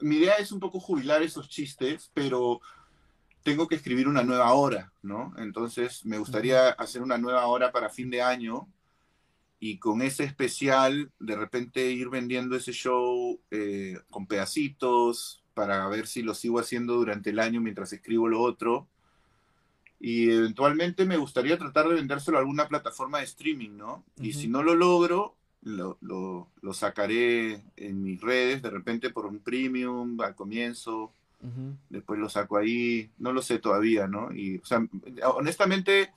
[0.01, 2.61] mi idea es un poco jubilar esos chistes, pero
[3.43, 5.33] tengo que escribir una nueva hora, ¿no?
[5.39, 8.69] Entonces, me gustaría hacer una nueva hora para fin de año
[9.59, 16.07] y con ese especial, de repente ir vendiendo ese show eh, con pedacitos para ver
[16.07, 18.87] si lo sigo haciendo durante el año mientras escribo lo otro.
[20.01, 24.03] Y eventualmente me gustaría tratar de vendérselo a alguna plataforma de streaming, ¿no?
[24.19, 24.39] Y Ujú.
[24.39, 29.41] si no lo logro, lo, lo- lo sacaré en mis redes, de repente por un
[29.41, 31.77] premium al comienzo, Ujú.
[31.91, 34.33] después lo saco ahí, no lo sé todavía, ¿no?
[34.35, 34.83] Y, o sea,
[35.35, 36.11] honestamente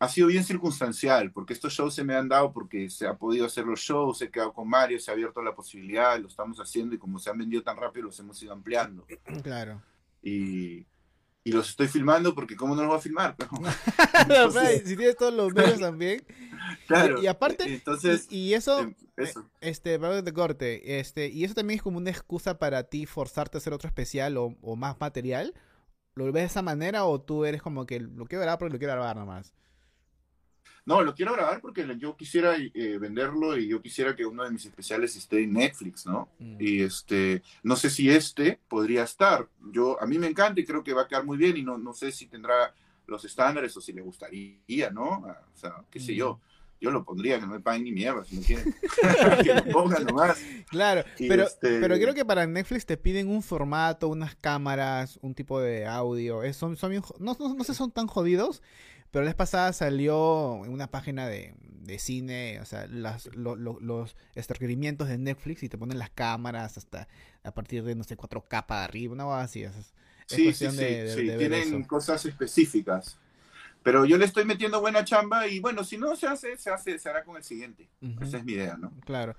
[0.00, 3.44] ha sido bien circunstancial, porque estos shows se me han dado porque se ha podido
[3.44, 6.94] hacer los shows, he quedado con Mario, se ha abierto la posibilidad, lo estamos haciendo
[6.94, 9.06] y como se han vendido tan rápido, los hemos ido ampliando.
[9.42, 9.82] Claro.
[10.22, 10.86] Y,
[11.44, 13.36] y los estoy filmando porque ¿cómo no los voy a filmar?
[14.26, 16.24] Right, si tienes todos los medios también.
[16.86, 17.20] claro.
[17.20, 19.50] Y, y aparte, entonces, y, y eso, eh, eso.
[19.60, 23.58] este, perdón de corte, este, y eso también es como una excusa para ti forzarte
[23.58, 25.52] a hacer otro especial o, o más material.
[26.14, 28.78] ¿Lo ves de esa manera o tú eres como que lo quiero grabar porque lo
[28.78, 29.52] quiero grabar nomás?
[30.90, 34.50] No, lo quiero grabar porque yo quisiera eh, venderlo y yo quisiera que uno de
[34.50, 36.28] mis especiales esté en Netflix, ¿no?
[36.40, 36.56] Mm.
[36.58, 39.46] Y este, no sé si este podría estar.
[39.72, 41.78] Yo, a mí me encanta y creo que va a quedar muy bien y no,
[41.78, 42.74] no sé si tendrá
[43.06, 45.24] los estándares o si le gustaría, ¿no?
[45.54, 46.16] O sea, qué sé Mm.
[46.16, 46.40] yo.
[46.82, 48.74] Yo lo pondría, que no me paguen ni mierda, si no quieren.
[49.44, 50.42] que lo pongan nomás.
[50.70, 55.18] Claro, Y pero, este- pero creo que para Netflix te piden un formato, unas cámaras,
[55.20, 56.42] un tipo de audio.
[56.42, 58.62] Es- son, son bien jo- no, no, son tan jodidos,
[59.10, 63.56] pero la vez pasada salió en una página de, de cine, o sea, las, lo-
[63.56, 64.16] lo- los
[64.48, 67.08] requerimientos de Netflix y te ponen las cámaras hasta
[67.42, 69.62] a partir de, no sé, 4K para arriba, una cosa así.
[69.64, 69.94] Es,
[70.30, 71.84] es Sí, sí, cuestión sí, de, de- sí, de tienen eso.
[71.84, 73.18] cosas específicas.
[73.82, 76.98] Pero yo le estoy metiendo buena chamba y bueno, si no se hace, se hace,
[76.98, 77.88] se hará con el siguiente.
[78.02, 78.92] Ujú, Esa es mi idea, ¿no?
[79.04, 79.34] Claro.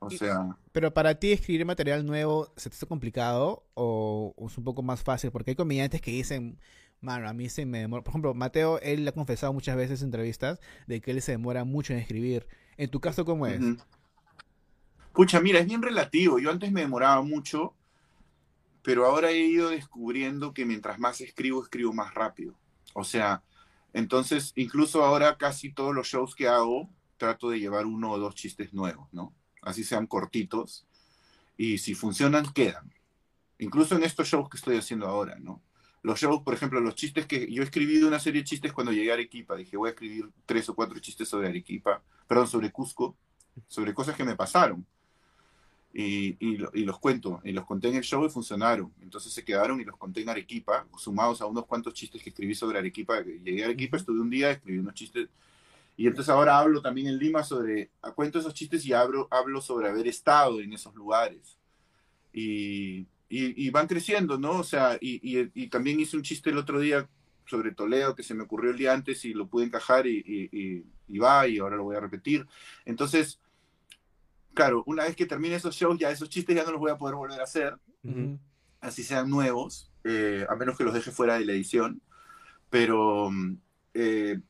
[0.00, 4.58] O sea, Pero para ti escribir material nuevo, ¿se te hace complicado o, o es
[4.58, 5.30] un poco más fácil?
[5.30, 6.58] Porque hay comediantes que dicen,
[7.04, 8.02] mano, a mí se me demora.
[8.02, 11.64] Por ejemplo, Mateo, él ha confesado muchas veces en entrevistas de que él se demora
[11.64, 12.46] mucho en escribir.
[12.76, 13.60] En tu caso, ¿cómo es?
[15.12, 16.38] Pucha, mira, es bien relativo.
[16.40, 17.74] Yo antes me demoraba mucho,
[18.82, 22.54] pero ahora he ido descubriendo que mientras más escribo, escribo más rápido.
[22.94, 23.42] O sea,
[23.92, 28.34] entonces, incluso ahora casi todos los shows que hago, trato de llevar uno o dos
[28.34, 29.32] chistes nuevos, ¿no?
[29.62, 30.84] Así sean cortitos.
[31.56, 32.92] Y si funcionan, quedan.
[33.58, 35.62] Incluso en estos shows que estoy haciendo ahora, ¿no?
[36.04, 39.10] Los shows, por ejemplo, los chistes que yo escribí una serie de chistes cuando llegué
[39.10, 39.56] a Arequipa.
[39.56, 43.16] Dije, voy a escribir tres o cuatro chistes sobre Arequipa, perdón, sobre Cusco,
[43.68, 44.84] sobre cosas que me pasaron.
[45.94, 48.92] Y, y, y los cuento, y los conté en el show y funcionaron.
[49.00, 52.54] Entonces se quedaron y los conté en Arequipa, sumados a unos cuantos chistes que escribí
[52.54, 53.22] sobre Arequipa.
[53.22, 55.30] Llegué a Arequipa, estuve un día, escribí unos chistes.
[55.96, 59.88] Y entonces ahora hablo también en Lima sobre, cuento esos chistes y hablo, hablo sobre
[59.88, 61.56] haber estado en esos lugares.
[62.30, 64.58] Y, y, y van creciendo, ¿no?
[64.58, 67.08] O sea, y, y, y también hice un chiste el otro día
[67.46, 70.84] sobre Toledo que se me ocurrió el día antes y lo pude encajar y,
[71.20, 72.46] va y ahora lo voy a repetir.
[72.84, 73.40] Entonces,
[74.54, 76.98] claro, una vez que termine esos shows, ya esos chistes ya no los voy a
[76.98, 78.38] poder volver a hacer, Ujú.
[78.80, 82.00] así sean nuevos, eh, a menos que los deje fuera de la edición.
[82.70, 83.30] Pero,
[83.92, 84.40] eh,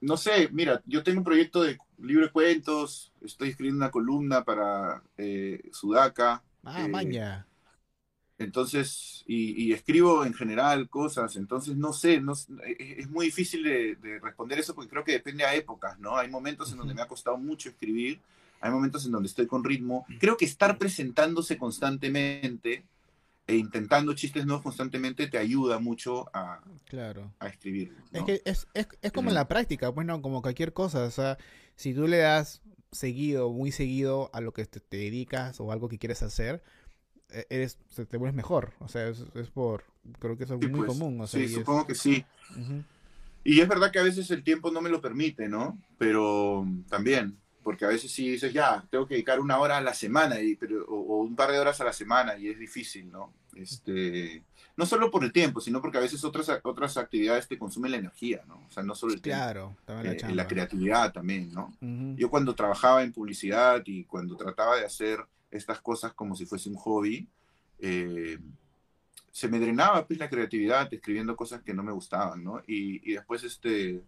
[0.00, 4.44] no sé, mira, yo tengo un proyecto de libro de cuentos, estoy escribiendo una columna
[4.44, 6.42] para eh, Sudaca.
[6.64, 7.46] Ah, eh, maña.
[8.42, 13.26] Entonces, y, y escribo en general cosas, entonces no sé, no, s- es, es muy
[13.26, 16.16] difícil de, de responder eso porque creo que depende a épocas, ¿no?
[16.16, 18.20] Hay momentos en donde me ha costado mucho escribir,
[18.60, 20.06] hay momentos en donde estoy con ritmo.
[20.20, 22.84] Creo que estar presentándose constantemente
[23.46, 27.32] e intentando chistes nuevos constantemente te ayuda mucho a, Claro.
[27.40, 27.92] a escribir.
[28.12, 31.04] Es que es, es, es como en la práctica, bueno, como cualquier cosa.
[31.04, 31.38] O sea,
[31.74, 32.62] si tú le das
[32.92, 36.81] seguido, muy seguido a lo que te, te dedicas o algo que quieres hacer, e-
[37.50, 38.72] eres, se- te vuelves mejor.
[38.80, 39.84] O sea, es, es por,
[40.18, 41.20] creo que es Sí, muy pues, común.
[41.20, 42.24] O sea, sí, y es- supongo que sí.
[42.50, 42.82] Ujú.
[43.44, 45.76] Y es verdad que a veces el tiempo no me lo permite, ¿no?
[45.98, 49.94] Pero también, porque a veces sí dices, ya, tengo que dedicar una hora a la
[49.94, 53.10] semana y, pero, o, o un par de horas a la semana y es difícil,
[53.10, 53.32] ¿no?
[53.56, 54.42] Este,
[54.76, 57.96] no solo por el tiempo, sino porque a veces otras, otras actividades te consumen la
[57.98, 58.64] energía, ¿no?
[58.66, 61.72] O sea, no solo el tiempo, Claro, también la eh, la creatividad también, ¿no?
[61.80, 62.14] Ujú.
[62.16, 65.18] Yo cuando trabajaba en publicidad y cuando trataba de hacer
[65.52, 67.28] estas cosas como si fuese un hobby,
[67.78, 68.38] eh,
[69.30, 72.60] se me drenaba pues la creatividad escribiendo cosas que no me gustaban, ¿no?
[72.66, 74.02] Y, y después este...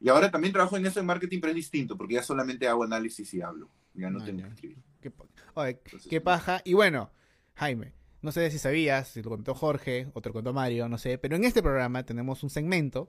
[0.00, 2.84] Y ahora también trabajo en eso en marketing, pero es distinto, porque ya solamente hago
[2.84, 3.68] análisis y hablo.
[3.94, 4.46] Ya no Ah, tengo ya.
[4.46, 4.78] que escribir.
[5.00, 6.62] Qué, pa- oye, Entonces, qué paja.
[6.64, 7.10] Y bueno,
[7.56, 7.92] Jaime,
[8.22, 11.18] no sé si sabías, si lo contó Jorge o te lo contó Mario, no sé,
[11.18, 13.08] pero en este programa tenemos un segmento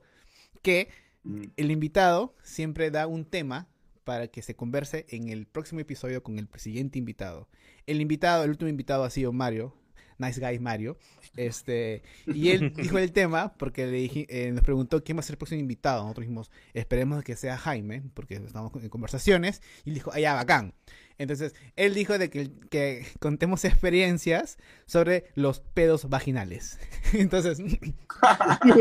[0.63, 0.89] que
[1.21, 1.43] Mm.
[1.57, 3.67] el invitado siempre da un tema
[4.03, 7.47] para que se converse en el próximo episodio con el siguiente invitado.
[7.85, 9.75] El invitado, el último invitado ha sido Mario,
[10.19, 10.97] Nice Guy Mario.
[11.35, 15.23] Este, y él dijo el tema porque le dije, eh, nos preguntó quién va a
[15.23, 16.03] ser el próximo invitado.
[16.03, 19.61] Nosotros dijimos, esperemos que sea Jaime, porque estamos en conversaciones.
[19.85, 20.73] Y él dijo, ah, ya, bacán.
[21.19, 24.57] Entonces, él dijo de que, que contemos experiencias
[24.87, 26.79] sobre los pedos vaginales.
[27.13, 27.59] Entonces,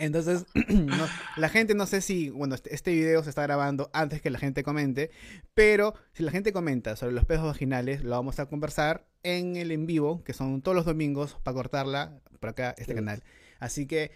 [0.00, 1.06] entonces no-
[1.36, 4.38] la gente no sé si, bueno, este, este video se está grabando antes que la
[4.38, 5.10] gente comente,
[5.54, 9.70] pero si la gente comenta sobre los pedos vaginales, lo vamos a conversar en el
[9.72, 12.94] en vivo, que son todos los domingos, para cortarla por acá, este Sí.
[12.94, 13.22] canal.
[13.58, 14.10] Así que,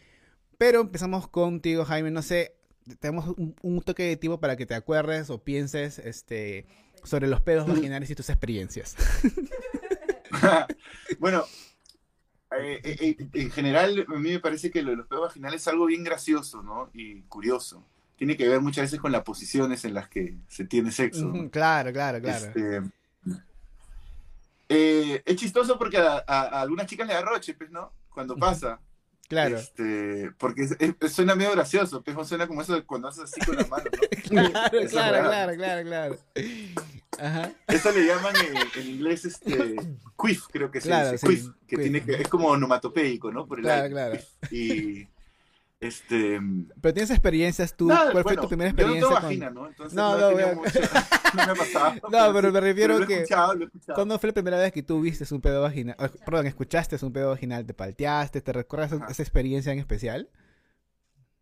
[0.59, 2.57] pero empezamos contigo, Jaime, no sé,
[3.01, 6.67] tenemos un, un toque de tiempo para que te acuerdes o pienses este,
[7.05, 8.97] sobre los pedos vaginales y tus experiencias.
[11.19, 11.45] bueno,
[12.59, 15.61] eh, eh, eh, en general, a mí me parece que lo de los pedos vaginales
[15.63, 16.91] es algo bien gracioso, ¿no?
[16.93, 17.85] Y curioso.
[18.17, 21.33] Tiene que ver muchas veces con las posiciones en las que se tiene sexo.
[21.51, 22.47] claro, claro, claro.
[22.47, 22.83] Este,
[24.69, 27.93] eh, es chistoso porque a, a- a algunas chicas le da roche, pues, ¿no?
[28.11, 28.81] Cuando pasa.
[29.35, 29.59] Claro.
[29.59, 30.67] Este, porque
[31.09, 34.01] suena medio gracioso, no suena como eso de cuando haces así con la mano, ¿no?
[34.53, 36.19] Claro, Esa claro, claro, claro, claro.
[37.19, 37.53] Ajá.
[37.69, 39.77] Eso le llaman en, en inglés este
[40.21, 41.81] quiff, creo que se Claro, dice, sí, quiff, que quiff.
[41.81, 43.47] tiene que es como onomatopeico, ¿no?
[43.47, 44.19] Por el Claro, aire, claro.
[44.51, 45.07] Y
[45.87, 46.41] este
[46.81, 47.87] Pero tienes experiencias tú.
[47.87, 49.01] ¿Cuál bueno, fue tu primera yo experiencia?
[49.01, 49.67] no tengo con- vagina, ¿no?
[49.69, 50.81] Entonces No, no, no, mucho-
[51.35, 51.95] me ha pasado.
[52.11, 53.25] No, pero me refiero he que-.
[53.95, 55.97] ¿Cuándo fue la primera vez que tú viste un pedo vaginal?
[56.25, 59.07] Perdón, escuchaste un pedo vaginal, te palteaste, ¿te recuerdas Ajá.
[59.11, 60.29] esa experiencia en especial?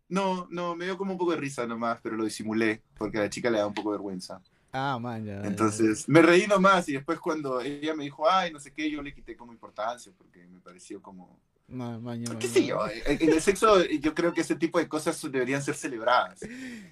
[0.09, 3.23] No, no, me dio como un poco de risa nomás, pero lo disimulé, porque a
[3.23, 4.43] la chica le da un poco de vergüenza.
[4.71, 5.41] Ah, man, ya.
[5.43, 8.91] ya, Entonces, me reí nomás y después cuando ella me dijo, ay, no sé qué,
[8.91, 11.39] yo le quité como importancia, porque me pareció como...
[11.73, 11.77] ya.
[11.77, 12.79] Ma- man, ya, ¿Qué sé yo?
[13.07, 16.41] En el sexo yo creo que ese tipo de cosas deberían ser celebradas.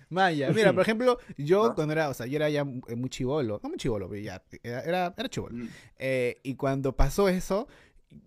[0.09, 0.51] Man, ya.
[0.51, 1.75] Mira, por ejemplo, yo ¿No?
[1.75, 4.43] cuando era, o sea, yo era ya eh, muy chivolo, no muy chivolo, pero ya,
[4.63, 5.57] era, era, era chivolo.
[5.57, 5.69] Mm.
[5.99, 7.69] Eh, y cuando pasó eso,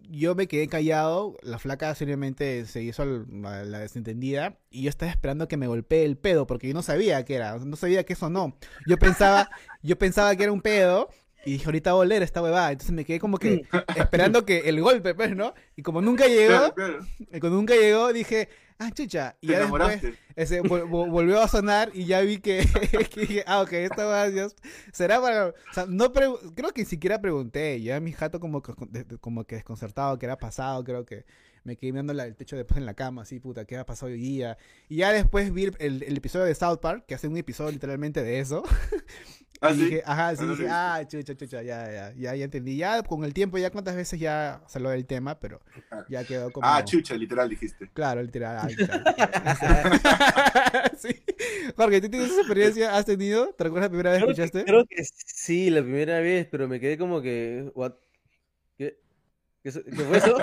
[0.09, 4.89] yo me quedé callado, la flaca seriamente se hizo al- a la desentendida y yo
[4.89, 8.05] estaba esperando que me golpee el pedo porque yo no sabía qué era, no sabía
[8.05, 8.55] que eso no.
[8.87, 9.49] Yo pensaba,
[9.81, 11.09] yo pensaba que era un pedo
[11.45, 12.71] y dije, ahorita va a oler esta huevada.
[12.71, 13.63] Entonces me quedé como que
[13.95, 15.53] esperando que el golpe, pues, ¿no?
[15.75, 16.99] Y como nunca llegó, Claro, claro.
[17.19, 19.35] y cuando nunca llegó, dije, ah, chucha.
[19.41, 20.01] Y Te ya después
[20.35, 22.65] ese, vol- vol- volvió a sonar y ya vi que,
[23.13, 24.55] que dije, ah, ok, esta va Dios.
[24.91, 25.47] Será para.
[25.47, 26.39] O sea, no creo
[26.73, 27.81] que ni siquiera pregunté.
[27.81, 28.73] Ya mi jato como, que-
[29.19, 31.25] como que desconcertado, que era pasado, creo que
[31.65, 34.17] me quedé mirando el techo después en la cama, así, puta, ¿qué ha pasado hoy
[34.17, 34.57] día?
[34.89, 38.21] Y ya después vi el- el episodio de South Park, que hace un episodio literalmente
[38.23, 38.63] de eso.
[39.61, 39.83] ¿Ah, y sí?
[39.85, 42.75] dije, ajá, sí, Ah, no lo dije, ah, chucha, chucha, ya, ya, ya, ya entendí.
[42.77, 45.61] Ya con el tiempo, ya cuántas veces ya salió del tema, pero
[46.09, 46.67] ya quedó como.
[46.67, 47.89] Ah, chucha, literal dijiste.
[47.93, 48.57] Claro, literal.
[48.59, 49.03] ah, literal.
[50.97, 51.23] sí.
[51.77, 52.95] Jorge, ¿tú tienes esa experiencia?
[52.97, 53.53] ¿Has tenido?
[53.53, 54.65] ¿Te recuerdas la primera vez que, escuchaste?
[54.65, 57.71] creo que sí, la primera vez, pero me quedé como que.
[57.75, 57.93] what?
[59.63, 59.69] ¿Qué?
[59.69, 60.37] ¿Qué, so- qué fue eso?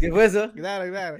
[0.00, 0.52] ¿Qué fue eso?
[0.56, 1.18] Claro, claro.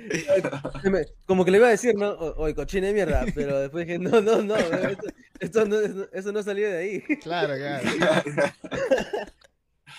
[1.27, 2.11] Como que le iba a decir, ¿no?
[2.11, 5.07] O- Oye, cochina de mierda, pero después dije, no, no, no, esto,
[5.41, 5.77] esto no,
[6.13, 7.01] eso no salió de ahí.
[7.23, 7.89] Claro, claro.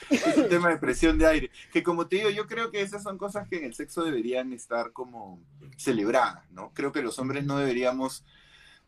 [0.10, 1.52] es un tema de presión de aire.
[1.72, 4.52] Que como te digo, yo creo que esas son cosas que en el sexo deberían
[4.54, 5.42] estar como
[5.78, 6.72] celebradas, ¿no?
[6.74, 8.24] Creo que los hombres no deberíamos,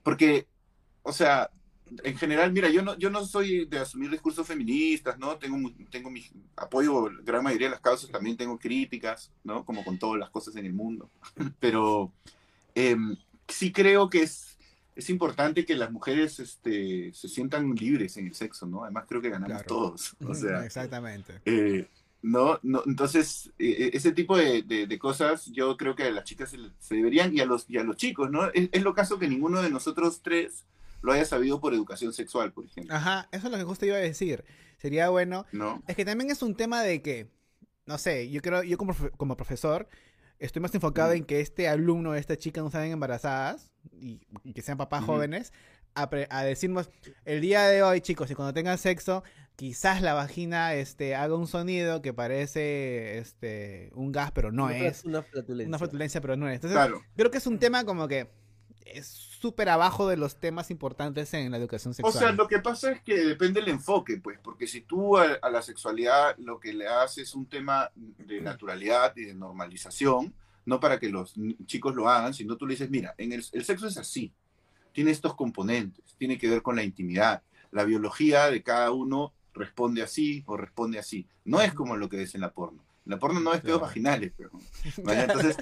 [0.03, 0.47] porque,
[1.03, 1.49] o sea,
[2.03, 5.37] en general, mira, yo no, yo no soy de asumir discursos feministas, ¿no?
[5.37, 6.25] Tengo, tengo mi
[6.55, 9.63] apoyo, gran mayoría de las causas, también tengo críticas, ¿no?
[9.65, 11.09] Como con todas las cosas en el mundo.
[11.59, 12.11] Pero
[12.75, 13.15] em,
[13.47, 14.57] sí creo que es,
[14.95, 18.83] es importante que las mujeres este, se sientan libres en el sexo, ¿no?
[18.83, 19.67] Además creo que ganamos Claro.
[19.67, 20.15] todos.
[20.25, 21.41] O sea, Exactamente.
[21.45, 21.87] eh,
[22.23, 26.23] no, no, entonces, eh, ese tipo de, de- de cosas yo creo que a las
[26.23, 28.49] chicas se, deberían y a los, y a los chicos, ¿no?
[28.53, 30.65] Es, es lo caso que ninguno de nosotros tres
[31.01, 33.95] lo haya sabido por educación sexual, por ejemplo, Ajá, eso es lo que justo iba
[33.97, 34.43] a decir.
[34.77, 35.45] Sería bueno.
[35.51, 35.83] ¿no?
[35.87, 37.27] Es que también es un tema de que,
[37.85, 39.87] no sé, yo creo, yo como, como profesor,
[40.39, 44.61] estoy más enfocado en que este alumno, esta chica no salgan embarazadas y, y que
[44.61, 45.51] sean papás jóvenes,
[45.95, 46.91] a, pre- a decirnos,
[47.25, 49.23] el día de hoy, chicos, y cuando tengan sexo,
[49.55, 54.77] quizás la vagina este, haga un sonido que parece este, un gas, pero no Una-
[54.77, 55.03] es.
[55.05, 55.67] Una flatulencia.
[55.69, 56.55] Una flatulencia, pero no es.
[56.55, 57.01] Entonces, Claro.
[57.15, 58.29] creo que es un tema como que
[58.85, 62.13] es súper abajo de los temas importantes en la educación O sexual.
[62.13, 65.49] sea, lo que pasa es que depende del enfoque, pues, porque si tú a, a
[65.49, 70.33] la sexualidad lo que le haces es un tema de naturalidad y de normalización,
[70.65, 71.33] no para que los
[71.65, 74.33] chicos lo hagan, sino tú le dices, mira, en el, el sexo es así,
[74.91, 80.01] tiene estos componentes, tiene que ver con la intimidad, la biología de cada uno responde
[80.03, 82.83] así o responde así, no es como lo que ves en la porno.
[83.07, 83.87] La porno no es pedos Claro.
[83.87, 84.51] vaginales, pero.
[85.03, 85.21] ¿vale?
[85.21, 85.57] Entonces,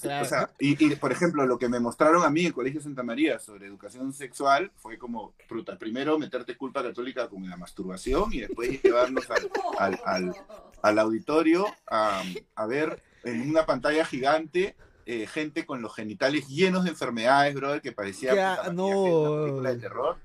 [0.00, 0.24] Claro.
[0.24, 3.02] o sea, y, y, por ejemplo, lo que me mostraron a mí en Colegio Santa
[3.02, 8.40] María sobre educación sexual fue como, fruta, primero meterte culpa católica con la masturbación y
[8.40, 10.34] después llevarnos al, al, al,
[10.82, 12.22] al auditorio a,
[12.56, 14.76] a ver en una pantalla gigante
[15.06, 18.88] eh, gente con los genitales llenos de enfermedades, brother, que parecía Ya, puta, no.
[18.88, 20.16] maquillaje de una película de terror.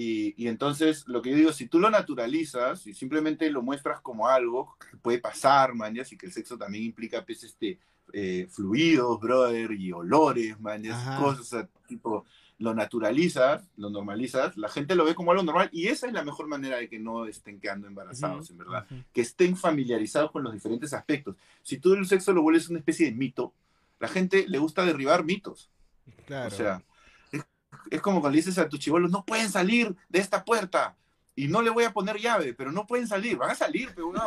[0.00, 4.00] Y, y entonces, lo que yo digo, si tú lo naturalizas y simplemente lo muestras
[4.00, 7.80] como algo que puede pasar, ya, y que el sexo también implica, pues, este,
[8.12, 10.56] eh, fluidos, brother, y olores,
[10.92, 11.20] Ajá.
[11.20, 12.24] cosas, o sea, tipo,
[12.60, 16.22] lo naturalizas, lo normalizas, la gente lo ve como algo normal, y esa es la
[16.22, 20.52] mejor manera de que no estén quedando embarazados, en verdad que estén familiarizados con los
[20.52, 21.34] diferentes aspectos.
[21.64, 23.52] Si tú el sexo lo vuelves una especie de mito,
[23.98, 25.70] la gente le gusta derribar mitos.
[26.24, 26.46] Claro.
[26.46, 26.84] O sea,
[27.90, 30.96] es, como cuando le dices a tus chivolos, no pueden salir de esta puerta.
[31.34, 33.36] Y no le voy a poner llave, pero no pueden salir.
[33.36, 34.26] Van a salir, pero no.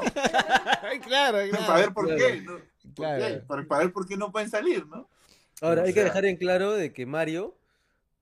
[1.04, 1.74] claro, Para claro.
[1.76, 2.20] ver por claro.
[2.20, 2.42] qué.
[2.42, 2.54] ¿no?
[2.54, 3.26] ¿Por Claro.
[3.26, 3.34] qué?
[3.48, 5.10] Para, para ver por qué no pueden salir, ¿no?
[5.62, 7.56] Ahora, O hay que dejar en claro de que Mario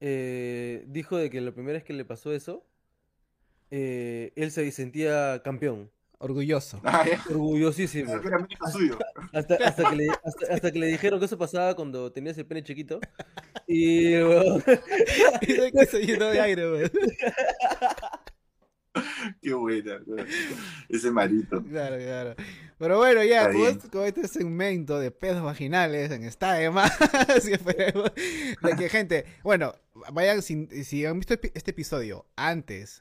[0.01, 2.65] eh, dijo de que la primera vez que le pasó eso,
[3.71, 6.81] eh, él se sentía campeón, Orgulloso.
[6.83, 8.11] Ah, orgullosísimo.
[8.13, 8.97] Era mérito suyo.
[9.33, 12.45] Hasta, hasta, que le, hasta, hasta que le dijeron que eso pasaba cuando tenías el
[12.45, 12.99] pene chiquito.
[13.67, 14.61] Y weón,
[15.41, 16.91] que se llenó de aire, güey.
[19.41, 19.99] Qué buena.
[20.05, 20.15] ¿no?
[20.89, 21.63] Ese marito.
[21.63, 22.35] Claro, claro.
[22.77, 26.91] Pero bueno, ya, con este, con este segmento de pedos vaginales en esta más,
[27.45, 28.11] y esperemos
[28.61, 29.75] de que gente, bueno,
[30.11, 32.97] vayan, si, si han visto epi- este episodio antes